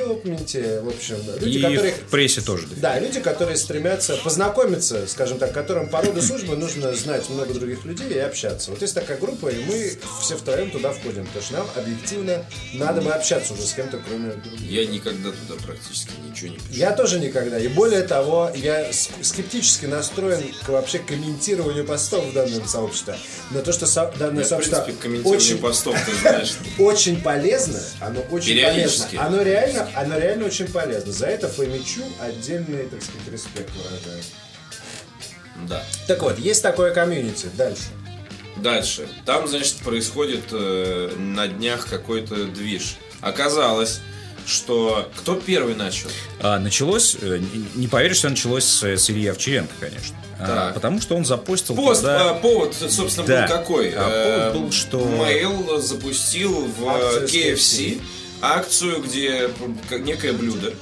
[0.03, 1.93] game development е, в общем, люди, И которые...
[1.93, 2.67] в прессе тоже.
[2.77, 7.85] Да, люди, которые стремятся познакомиться, скажем так, которым по роду службы нужно знать много других
[7.85, 8.71] людей и общаться.
[8.71, 13.01] Вот есть такая группа, и мы все втроем туда входим, потому что нам объективно надо
[13.01, 14.69] бы общаться уже с кем-то, кроме других.
[14.69, 16.67] Я никогда туда практически ничего не пишу.
[16.71, 17.59] Я тоже никогда.
[17.59, 18.91] И более того, я
[19.21, 23.15] скептически настроен к вообще комментированию постов в данном сообществе.
[23.51, 26.53] Но то, что со- данное Я, в сообщество принципе, комментирую очень, постов, ты знаешь.
[26.77, 29.07] очень полезно, оно очень полезно.
[29.17, 31.11] Оно реально, оно реально очень полезно.
[31.11, 34.23] За это Фомичу отдельный, так сказать, респект выражаю.
[35.67, 35.83] Да.
[36.07, 37.47] Так вот, есть такое комьюнити.
[37.55, 37.83] Дальше.
[38.57, 39.07] Дальше.
[39.25, 42.97] Там, значит, происходит э, на днях какой-то движ.
[43.21, 43.99] Оказалось,
[44.45, 46.09] что кто первый начал?
[46.41, 47.39] А, началось, э,
[47.75, 50.15] не- поверишь, что началось с, с Ильи Овчаренко, конечно.
[50.41, 50.73] А, Так.
[50.75, 53.41] потому что он запостил Пост, туда- а, повод, собственно, Да.
[53.47, 53.93] был какой?
[53.95, 58.01] А повод был, что- Mail запустил в Акцию с KFC
[58.41, 59.49] акцию, где
[59.89, 60.73] как некое блюдо.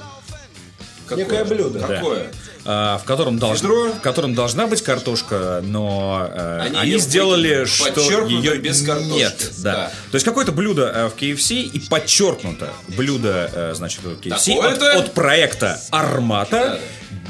[1.06, 1.24] Какое?
[1.24, 1.80] Некое блюдо.
[1.80, 1.86] Да.
[1.86, 2.30] Какое?
[2.70, 8.26] а, в котором, долж- в котором должна быть картошка, но э, Они они, сделали, что
[8.26, 9.10] ее без картошки.
[9.10, 9.50] нет.
[9.58, 9.72] Да.
[9.72, 9.92] Да.
[10.10, 14.82] То есть какое-то блюдо э, в KFC и подчеркнуто блюдо, э, значит, от KFC от,
[14.82, 16.80] от проекта Армата Да.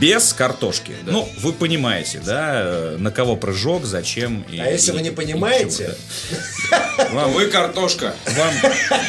[0.00, 0.92] Без картошки.
[1.04, 4.44] Ну, вы понимаете, да, э, на кого прыжок, зачем.
[4.50, 5.94] И, А если и- вы не понимаете,
[6.70, 7.26] да.
[7.28, 8.52] Вы картошка Вам,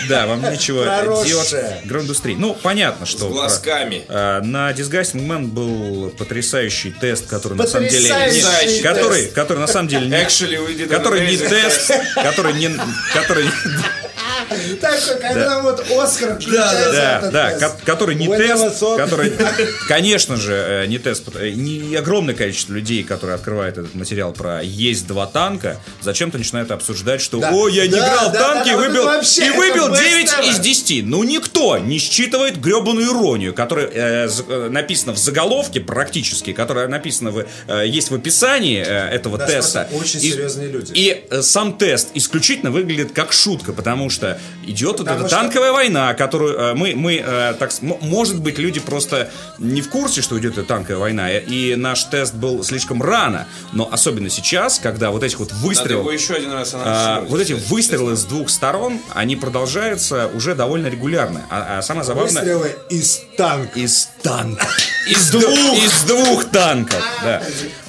[0.07, 0.85] да, вам нечего
[1.25, 1.51] делать
[1.83, 2.35] в гроиндустрии.
[2.35, 3.29] Ну, понятно, с что...
[3.29, 4.03] глазками.
[4.07, 8.09] э, На Disgusting Man был потрясающий тест, который на самом деле...
[8.13, 9.33] Потрясающий не- который, тест.
[9.33, 10.13] который на самом деле не...
[10.15, 12.69] Actually, Который не тест, который не...
[13.13, 13.45] Который,
[14.81, 19.31] так, когда вот Оскар да, да, ко- который не тест, который,
[19.87, 24.61] конечно же, э, не тест, э, не огромное количество людей, которые открывают этот материал про
[24.63, 27.51] есть два танка, зачем-то начинают обсуждать, что Да.
[27.53, 30.49] о, я не Да, играл в да, танки да, выбил, и выбил best 9 ever.
[30.49, 31.05] из 10.
[31.05, 37.45] Ну, никто не считывает гребаную иронию, которая э, написана в заголовке практически, которая написана в,
[37.83, 39.87] есть в описании этого Да, теста.
[39.91, 40.91] очень серьезные люди.
[40.95, 45.71] И сам тест исключительно выглядит как шутка, потому что идет вот Потому эта что- танковая
[45.71, 50.37] война, которую э, мы, мы э, так, может быть, люди просто не в курсе, что
[50.39, 55.11] идет эта танковая война, э, и наш тест был слишком рано, но особенно сейчас, когда
[55.11, 58.49] вот этих вот Надо его выстрелов, еще один раз а, вот эти выстрелы с двух
[58.49, 61.45] сторон, они продолжаются уже довольно регулярно.
[61.49, 63.79] А, а самое забавное, Выстрелы из танка.
[63.79, 64.77] из танков.
[65.07, 67.41] Из двух, из двух танков, да.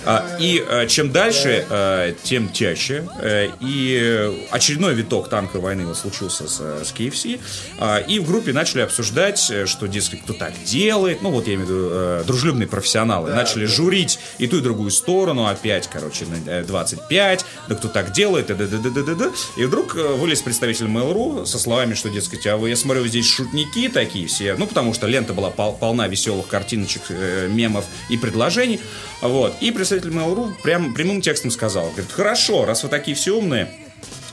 [0.04, 3.08] А, и а, чем дальше, а, тем чаще.
[3.18, 7.40] А, и очередной виток танковой войны вот случился с, с KFC.
[8.08, 11.22] И в группе начали обсуждать, что, дескать, кто так делает.
[11.22, 13.30] Ну, вот я имею в виду а, дружелюбные профессионалы.
[13.30, 15.46] начали журить и ту, и другую сторону.
[15.46, 17.44] Опять, короче, на 25.
[17.68, 18.46] Да кто так делает?
[18.46, 19.30] Да, да, да, да, да, да.
[19.56, 23.88] И вдруг вылез представитель Mail.ru со словами, что, дескать, а вы, я смотрю, здесь шутники
[23.88, 24.54] такие все.
[24.56, 28.80] Ну, потому что лента была пол, полна веселых картиночек, э, мемов и предложений.
[29.20, 29.56] Вот.
[29.60, 33.70] И представитель Mail.ru прям прямым текстом сказал, говорит, хорошо, раз вы такие все умные,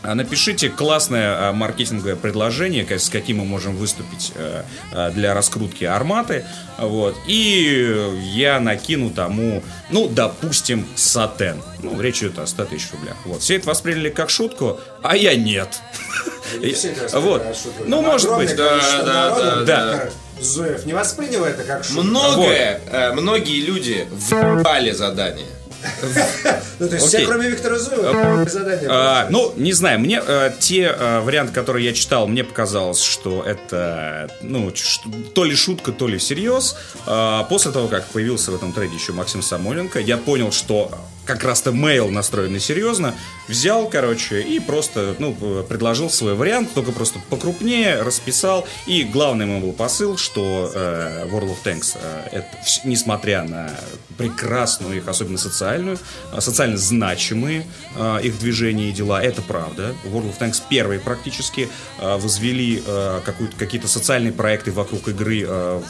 [0.03, 4.63] а Напишите классное а, маркетинговое предложение, с каким мы можем выступить э,
[4.93, 6.45] э, для раскрутки арматы.
[6.77, 7.15] Вот.
[7.25, 11.61] И я накину тому, ну, допустим, сатен.
[11.81, 13.17] Ну, речь идет о 100 тысяч рублях.
[13.25, 13.41] Вот.
[13.41, 15.81] Все это восприняли как шутку, а я нет.
[17.13, 17.43] Вот.
[17.85, 18.55] Ну, может быть.
[18.55, 20.09] Да, да, да.
[20.41, 22.03] Зуев не воспринял это как шутку.
[22.03, 25.45] Многое, э, многие люди вбали задание.
[26.79, 28.87] Ну, то есть все, кроме Виктора Зуева, задание.
[28.87, 33.41] А, ну, не знаю, мне э, те э, варианты, которые я читал, мне показалось, что
[33.43, 34.71] это, ну,
[35.33, 36.75] то ли шутка, то ли всерьез.
[37.49, 40.91] После того, как появился в этом трейде еще Максим Самойленко, я понял, что
[41.25, 43.13] как раз-то мейл настроенный серьезно,
[43.47, 48.67] взял, короче, и просто, ну, предложил свой вариант, только просто покрупнее, расписал.
[48.85, 52.47] И главный мой был посыл, что э, World of Tanks, э, это,
[52.83, 53.69] несмотря на
[54.17, 55.97] прекрасную их, особенно социальную,
[56.33, 59.95] э, социально значимые э, их движения и дела, это правда.
[60.05, 61.69] World of Tanks первые практически
[61.99, 63.21] э, возвели э,
[63.57, 65.81] какие-то социальные проекты вокруг игры э,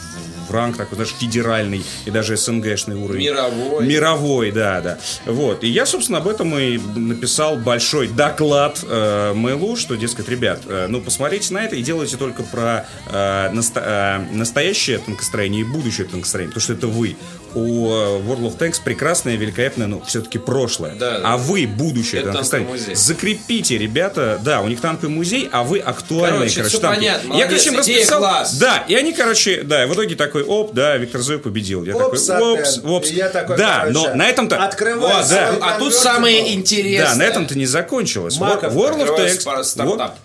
[0.47, 3.25] в ранг такой, знаешь, федеральный и даже СНГшный уровень.
[3.25, 3.85] Мировой.
[3.85, 4.97] Мировой, да, да.
[5.25, 5.63] Вот.
[5.63, 10.87] И я, собственно, об этом и написал большой доклад э, Мэйлу, что, дескать, ребят, э,
[10.89, 16.07] ну, посмотрите на это и делайте только про э, наста- э, настоящее танкостроение и будущее
[16.07, 17.15] танкостроение, потому что это вы
[17.55, 20.95] у э, World of Tanks прекрасное, великолепное, ну, все-таки прошлое.
[20.95, 22.21] Да, а вы будущее.
[22.21, 22.95] Это танковый музей.
[22.95, 26.95] Закрепите, ребята, да, у них танковый музей, а вы актуальные, Короче, короче, танки.
[26.97, 28.19] понятно, Я, короче, им расписал.
[28.19, 28.53] класс.
[28.57, 31.83] Да, и они, короче, да, и в итоге такой, оп, да, Виктор Зуев победил.
[31.83, 33.09] Я Опс, такой, опс, опс.
[33.11, 34.63] Я такой, да, короче, но на этом-то...
[34.63, 35.57] открывай Вот, свой да.
[35.61, 37.09] А тут самое интересное.
[37.11, 38.37] Да, на этом-то не закончилось.
[38.39, 39.45] Маков World of Tanks.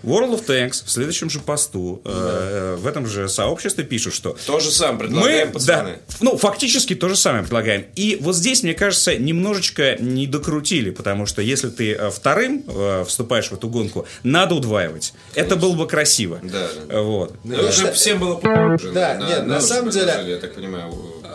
[0.02, 4.60] World of Tanks в следующем же посту, э, в этом же сообществе пишут, что То
[4.60, 5.90] же самое предлагаем, мы, пацаны.
[5.92, 7.84] да, ну, фактически то же самое предлагаем.
[7.96, 13.04] И вот здесь, мне кажется, немножечко не докрутили, потому что если ты э, вторым э,
[13.06, 15.12] вступаешь в эту гонку, надо удваивать.
[15.34, 16.40] Это было бы красиво.
[16.42, 17.34] Да, Э, Вот.
[17.44, 18.34] Ну, Это я уже всем было
[18.74, 20.92] уже Да, нет, на уже самом деле- Я так понимаю.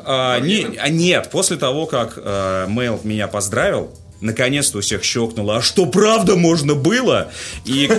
[0.09, 3.91] А, не- а нет, после того, как э, Mail меня поздравил,
[4.21, 7.31] наконец-то у всех щелкнуло, а что правда можно было?
[7.65, 7.89] И,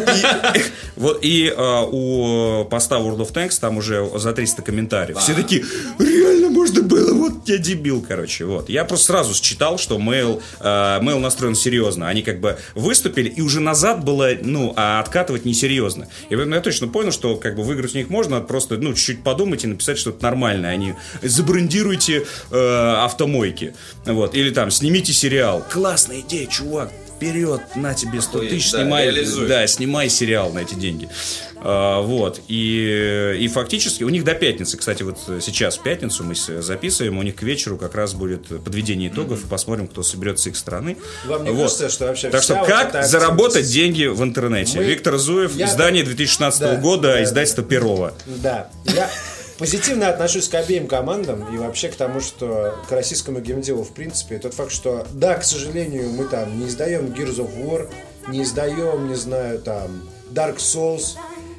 [0.97, 5.19] вот, и э, у поста World of Tanks там уже за 300 комментариев.
[5.19, 5.64] Все такие,
[5.99, 8.45] реально можно было, вот я дебил, короче.
[8.45, 8.69] Вот.
[8.69, 12.09] Я просто сразу считал, что Mail, э, Mail настроен серьезно.
[12.09, 16.09] Они как бы выступили, и уже назад было, ну, а откатывать несерьезно.
[16.31, 19.23] И поэтому я точно понял, что как бы выиграть у них можно, просто, ну, чуть-чуть
[19.23, 20.71] подумать и написать что-то нормальное.
[20.71, 23.75] Они забрендируйте э, автомойки.
[24.05, 24.35] Вот.
[24.35, 25.64] Или там, снимите сериал.
[26.09, 26.91] Классная идея, чувак.
[27.17, 29.49] Вперед, на тебе 100 Охуеть, тысяч, да, снимай, реализуй.
[29.49, 31.09] да, снимай сериал на эти деньги.
[31.57, 32.41] А, вот.
[32.47, 37.23] И, и фактически у них до пятницы, кстати, вот сейчас в пятницу мы записываем, у
[37.25, 40.97] них к вечеру как раз будет подведение итогов, и посмотрим, кто соберет с их стороны.
[41.27, 41.63] Вам не Вот.
[41.65, 44.79] кажется, что вообще Так что вот как заработать активность- деньги в интернете?
[44.79, 48.15] Мы- Виктор Зуев, Я- издание 2016 Да, года, да, издательство Перова.
[48.27, 48.69] Да.
[48.85, 49.11] Я
[49.59, 54.39] позитивно отношусь к обеим командам и вообще к тому, что к российскому геймделу в принципе.
[54.39, 57.91] Тот факт, что да, к сожалению, мы там не издаем Gears of War,
[58.29, 61.17] не издаем, не знаю, там Dark Souls,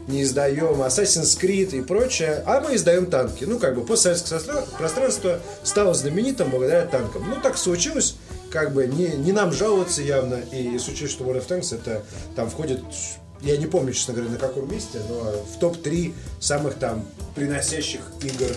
[0.08, 3.44] не издаем Assassin's Creed и прочее, а мы издаем танки.
[3.44, 4.40] Ну, как бы постсоветское
[4.78, 7.30] пространство стало знаменитым благодаря танкам.
[7.30, 8.16] Ну, так случилось,
[8.52, 12.04] как бы не, не нам жаловаться явно, и с учетом, что World of Tanks это
[12.36, 12.82] там входит
[13.42, 18.52] я не помню, честно говоря, на каком месте, но в топ-3 самых там приносящих игр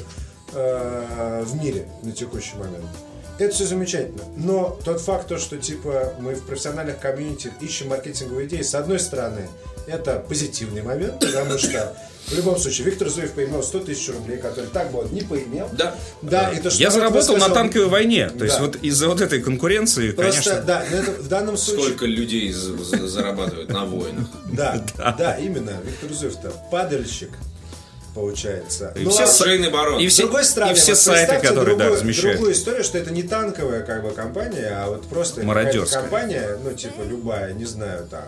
[0.55, 2.87] э, в мире на текущий момент.
[3.43, 4.23] Это все замечательно.
[4.37, 9.01] Но тот факт, то, что типа мы в профессиональных комьюнити ищем маркетинговые идеи, с одной
[9.01, 9.49] стороны,
[9.87, 11.97] это позитивный момент, потому что
[12.29, 15.69] в любом случае Виктор Зуев поимел 100 тысяч рублей, который так бы он не поимел.
[15.73, 15.97] Да.
[16.23, 18.31] Да, и то, что Я заработал на высказал- танковой войне.
[18.31, 18.63] То есть Да.
[18.65, 20.63] вот из-за вот этой конкуренции, Просто, конечно...
[20.65, 21.85] да, но это в данном случае...
[21.87, 24.29] Сколько людей за- за- зарабатывают на войнах.
[24.53, 24.85] Да,
[25.19, 25.73] да, именно.
[25.85, 27.31] Виктор Зуев-то падальщик,
[28.15, 28.93] получается.
[28.97, 30.01] И Ну, все а с- Шейный барон.
[30.01, 32.37] и С все, другой стороны, и все вот сайты, представьте которые да, другую, размещают.
[32.37, 35.43] другую историю, что это не танковая как бы компания, а вот просто
[35.91, 38.25] компания, ну типа любая, не знаю, там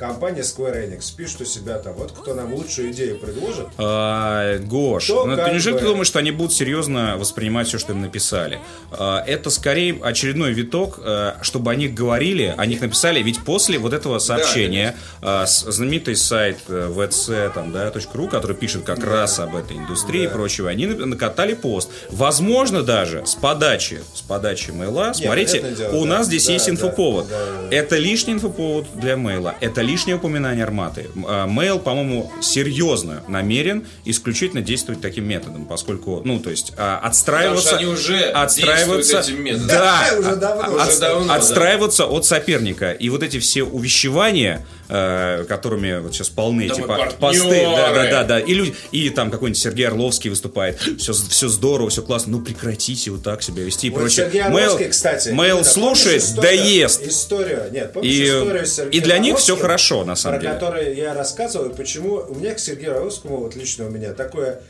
[0.00, 5.06] компания Square Enix пишет у себя там, вот кто нам лучшую идею предложит, А, Гош,
[5.08, 8.00] То ну, ты неужели бы- ты думаешь, что они будут серьезно воспринимать все, что им
[8.00, 8.58] написали?
[8.92, 13.22] А, это скорее очередной виток, а, чтобы о них говорили, о них написали.
[13.22, 18.56] Ведь после вот этого сообщения а, с- знаменитый сайт э, vc, там, да, .ru, который
[18.56, 21.90] пишет как раз об этой индустрии и прочего, они на- накатали пост.
[22.10, 26.10] Возможно, даже с подачи, с подачи мейла, смотрите, понятное дело, у да.
[26.10, 27.28] нас здесь Да, есть да, инфоповод.
[27.28, 27.36] да,
[27.70, 27.76] да.
[27.76, 29.54] Это лишний инфоповод для мейла.
[29.60, 31.08] Это лишнее упоминание арматы.
[31.26, 37.76] А, Мейл, по-моему, серьезно намерен исключительно действовать таким методом, поскольку, ну, то есть, а, отстраиваться...
[37.76, 39.66] Они уже отстраиваться, этим методом.
[39.68, 40.62] Да, Уже давно.
[40.64, 41.34] а- Уже от- давно, да.
[41.34, 42.92] отстраиваться от соперника.
[42.92, 47.10] И вот эти все увещевания, э, которыми вот сейчас полны Да партнеры.
[47.18, 48.40] посты, да, да, да, да.
[48.40, 50.78] И, люди, и там какой-нибудь Сергей Орловский выступает.
[50.98, 52.32] Все, все здорово, все классно.
[52.32, 54.26] Ну прекратите вот так себя вести и Вот прочее.
[54.26, 55.28] Сергей Мейл- Орловский, кстати.
[55.30, 57.02] Мейл слушает, историю- ест.
[57.06, 60.42] Историю, нет, помнишь И- историю с Сергеем и для них Орловским, хорошо, на самом про
[60.42, 60.54] деле.
[60.54, 64.60] которую я рассказывал, и почему у меня к Сергею Орловскому, вот лично у меня, такое,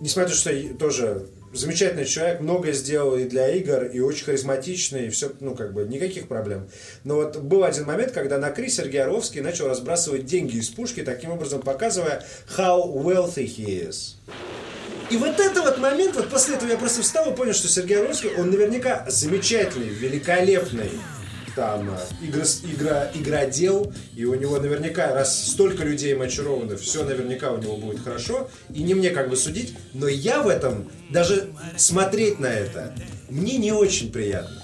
[0.00, 1.22] несмотря на то, что я тоже
[1.52, 5.84] замечательный человек, многое сделал и для игр, и очень харизматичный, и все, ну, как бы,
[5.84, 6.68] никаких проблем.
[7.04, 11.02] Но вот был один момент, когда на Кри Сергей Орловский начал разбрасывать деньги из пушки,
[11.02, 12.24] таким образом показывая
[12.56, 14.14] how wealthy he is.
[15.10, 17.98] И вот это вот момент, вот после этого я просто встал и понял, что Сергей
[17.98, 20.90] Орловский, он наверняка замечательный, великолепный
[21.54, 27.04] там э, игрос- игра, игродел, и у него наверняка, раз столько людей им очарованы, все
[27.04, 30.90] наверняка у него будет хорошо, и не мне как бы судить, но я в этом,
[31.10, 32.94] даже смотреть на это,
[33.28, 34.56] мне не очень приятно.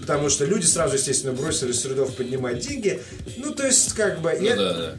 [0.00, 3.00] Потому что люди сразу, естественно, бросили с рядов поднимать деньги.
[3.36, 4.32] Ну, то есть, как бы...
[4.36, 4.94] Ну я- да, да.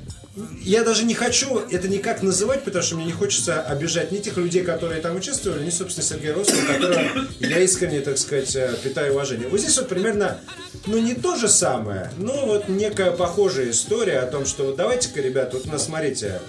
[0.61, 4.37] Я даже не хочу это никак называть, потому что мне не хочется обижать ни тех
[4.37, 9.13] людей, которые там участвовали, ни, собственно, Сергея Росова, которого я искренне, так сказать, э, питаю
[9.13, 9.47] уважение.
[9.47, 10.39] Вот здесь вот примерно,
[10.87, 15.21] ну, не то же самое, но вот некая похожая история о том, что вот давайте-ка,
[15.21, 16.41] ребята, вот у нас, смотрите,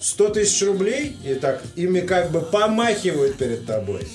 [0.00, 4.06] 100 тысяч рублей, и так ими как бы помахивают перед тобой.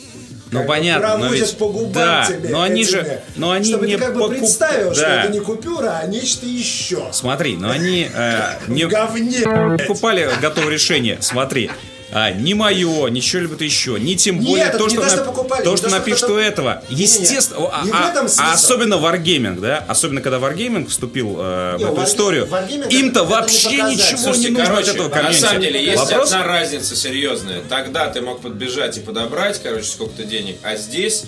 [0.51, 3.85] Ну, понятно, но проводят по губам да, тебе но они этими, же- но они чтобы
[3.87, 5.23] не ты как бы покуп- представил, что Да.
[5.23, 7.07] это не купюра, а нечто еще.
[7.11, 9.41] Смотри, но они э, не говне.
[9.77, 11.17] покупали готовое решение.
[11.21, 11.69] Смотри.
[12.12, 15.24] А, не мое, ни что-либо еще, ни тем более то, не что, то, что на-
[15.26, 16.84] покупали, то, не что то, что напишет кто-то- у этого.
[16.89, 18.41] Естественно, а, Не в а- а смысл.
[18.41, 23.20] особенно Wargaming, да, особенно когда Wargaming вступил э, в Не, эту Wargaming- историю, Wargaming им-то
[23.22, 23.97] не вообще показатель.
[24.03, 25.39] ничего Слушайте, не нужно короче, от этого на комьюнити.
[25.41, 27.62] самом деле есть Вопрос одна разница серьезная.
[27.70, 31.26] Тогда ты мог подбежать и подобрать, короче, сколько-то денег, а здесь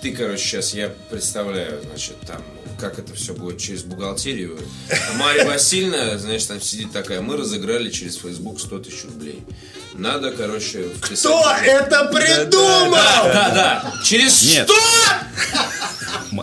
[0.00, 2.42] ты, короче, сейчас я представляю, значит, там,
[2.78, 4.58] как это все будет через бухгалтерию.
[5.16, 9.42] Мария Васильевна, знаешь, там сидит такая, мы разыграли через Facebook 100 тысяч рублей.
[9.94, 11.18] Надо, короче, вписать...
[11.18, 12.92] Кто это придумал?
[12.92, 13.94] Да, да, да.
[14.04, 14.68] Через Нет.
[14.68, 14.74] 100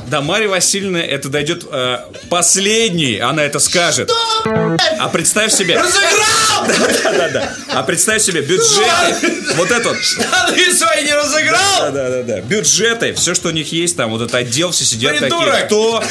[0.07, 1.97] до Марии Васильевны это дойдет э,
[2.29, 4.09] последней, она это скажет.
[4.09, 4.77] Что?
[4.99, 5.77] А представь себе...
[5.77, 6.67] Разыграл!
[7.03, 7.53] Да-да-да.
[7.69, 9.97] А представь себе бюджеты, вот это вот.
[9.97, 11.91] Что ты свои не разыграл?
[11.91, 12.41] Да-да-да.
[12.41, 15.51] Бюджеты, все, что у них есть там, вот этот отдел, все сидят Придурок!
[15.51, 15.65] такие.
[15.65, 16.03] Кто?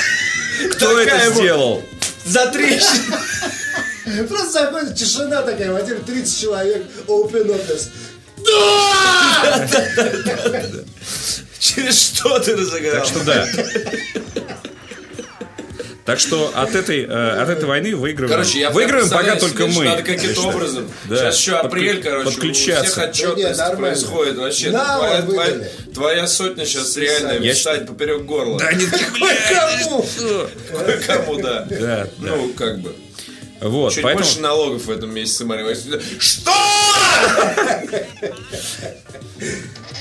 [0.73, 1.83] Кто это сделал?
[2.25, 2.81] За три...
[4.29, 7.89] Просто заходит тишина такая, в Вадим, 30 человек, open office.
[8.45, 9.69] Да!
[11.65, 12.97] Через что ты разыграл?
[12.97, 13.47] Так что да.
[16.05, 18.37] Так что от этой, э, от этой войны выигрываем.
[18.39, 19.87] Короче, я выигрываем пока только мы.
[19.87, 20.91] Надо каким-то образом.
[21.09, 21.17] Да.
[21.17, 22.83] Сейчас еще Подклю- апрель, короче, подключаться.
[22.83, 23.87] у всех Да отчетность нет, нормально.
[23.87, 24.37] происходит.
[24.37, 28.59] Вообще, На, твоя, твоя- твоя сотня сейчас реально Я встать поперек горла.
[28.59, 30.07] Да нет, Кому?
[31.07, 31.67] Кому, да.
[31.71, 32.95] Да, Ну, как бы.
[33.65, 34.25] Вот, Чуть поэтому...
[34.27, 36.03] больше налогов в этом месяце, Мария Васильевна.
[36.19, 36.53] Что?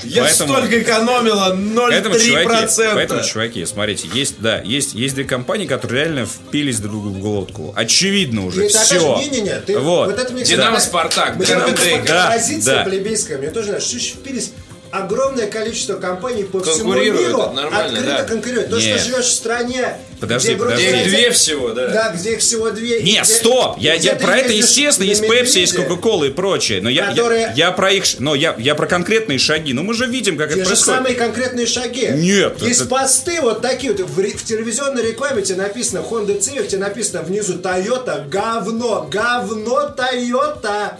[0.04, 1.56] Я Поэтому- столько экономила,
[1.88, 2.94] Поэтому, чуваки, 0,3%.
[2.94, 7.18] поэтому, чуваки, смотрите, есть, да, есть, есть две компании, которые реально впились друг другу в
[7.20, 7.72] глотку.
[7.74, 9.00] Очевидно уже, опять все.
[9.00, 10.10] же, Не-не-не, ты- вот.
[10.10, 12.06] вот это мне Динамо, всегда- Спартак, Динамо, Дрейка.
[12.06, 12.84] Да, позиция да.
[12.84, 13.98] плебейская, мне тоже нравится.
[13.98, 14.50] Что впились
[14.90, 17.40] огромное количество компаний по всему миру
[17.72, 18.22] открыто да.
[18.24, 18.70] конкурируют.
[18.70, 19.00] То, Нет.
[19.00, 19.96] что живешь в стране,
[20.26, 20.84] Подожди, где подожди.
[20.84, 21.88] Их яйца- две всего, да.
[21.88, 23.02] Да, где их всего две.
[23.02, 23.76] Не, где- стоп!
[23.78, 25.74] Я, где я про это, естественно, есть Пепси, есть.
[25.74, 26.80] Кока-Кола и прочее.
[26.82, 29.72] Но я, Которые- я, я про их, но я, я про конкретные шаги.
[29.72, 30.96] Но мы же видим, как Те это же происходит.
[30.98, 32.08] самые конкретные шаги.
[32.14, 34.00] Нет, Есть это- посты вот такие вот.
[34.08, 40.92] В, в телевизионной рекламе тебе написано Honda Civic, тебе написано внизу Toyota, говно, говно Toyota.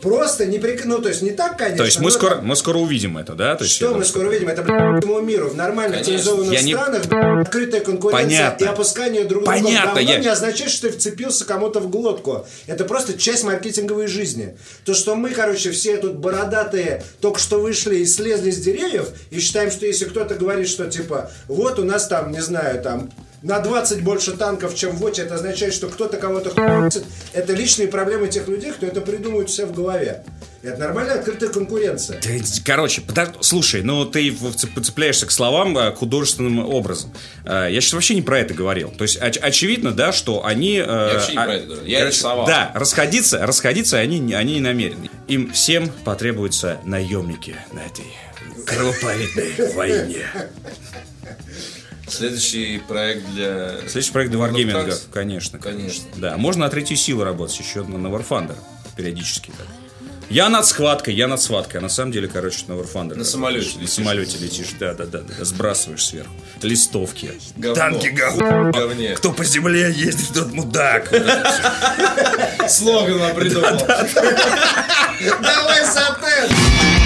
[0.00, 0.84] Просто не прик...
[0.84, 1.78] Ну, то есть не так, конечно.
[1.78, 3.54] То есть мы но скоро, мы скоро увидим это, да?
[3.54, 4.48] То есть Что мы скоро увидим?
[4.48, 5.48] Это, блядь, всему миру.
[5.48, 6.18] В нормальных Конечно.
[6.24, 8.64] цивилизованных Я не- странах блядь, открытая конкуренция Понятно.
[8.64, 11.90] и опускание друг друга Понятно, в говно я- не означает, что ты вцепился кому-то в
[11.90, 12.46] глотку.
[12.66, 14.56] Это просто часть маркетинговой жизни.
[14.84, 19.38] То, что мы, короче, все тут бородатые только что вышли и слезли с деревьев и
[19.40, 23.10] считаем, что если кто-то говорит, что типа, вот у нас там, не знаю, там
[23.42, 27.04] на 20 больше танков, чем в это означает, что кто-то кого-то хуйцит.
[27.32, 30.22] Это личные проблемы тех людей, кто это придумывает себя в голове.
[30.62, 32.20] И это нормальная открытая конкуренция.
[32.20, 37.14] Ты, Короче, подож- слушай, ну ты в- в- цепляешься к словам э, художественным образом.
[37.46, 38.90] Э, Я сейчас вообще не про это говорил.
[38.90, 40.74] То есть оч- очевидно, да, что они...
[40.74, 41.86] Я вообще не про это говорил.
[41.86, 42.46] Я рисовал.
[42.46, 45.08] Да, расходиться, расходиться они, не- они не намерены.
[45.28, 48.04] Им всем потребуются наемники на этой
[48.66, 50.26] кровопролитной войне.
[52.10, 53.78] Следующий проект для...
[53.86, 55.00] Следующий проект для варгейминга, Tanks?
[55.12, 55.58] конечно.
[55.58, 56.04] Конечно.
[56.16, 58.56] Да, можно на третью силу работать еще на, на War Thunder
[58.96, 59.66] периодически так.
[60.28, 61.80] Я над схваткой, я над схваткой.
[61.80, 63.16] А на самом деле, короче, на War Thunder.
[63.16, 63.94] На самолете На летишь.
[63.94, 65.44] самолете летишь, да, да, да, да.
[65.44, 66.30] Сбрасываешь сверху.
[66.62, 67.32] Листовки.
[67.56, 67.74] Говно.
[67.74, 68.70] Танки говно.
[68.70, 69.14] Говне.
[69.16, 71.08] Кто по земле ездит, тот мудак.
[72.68, 73.76] Слоган придумал.
[75.40, 76.99] Давай, Сатен!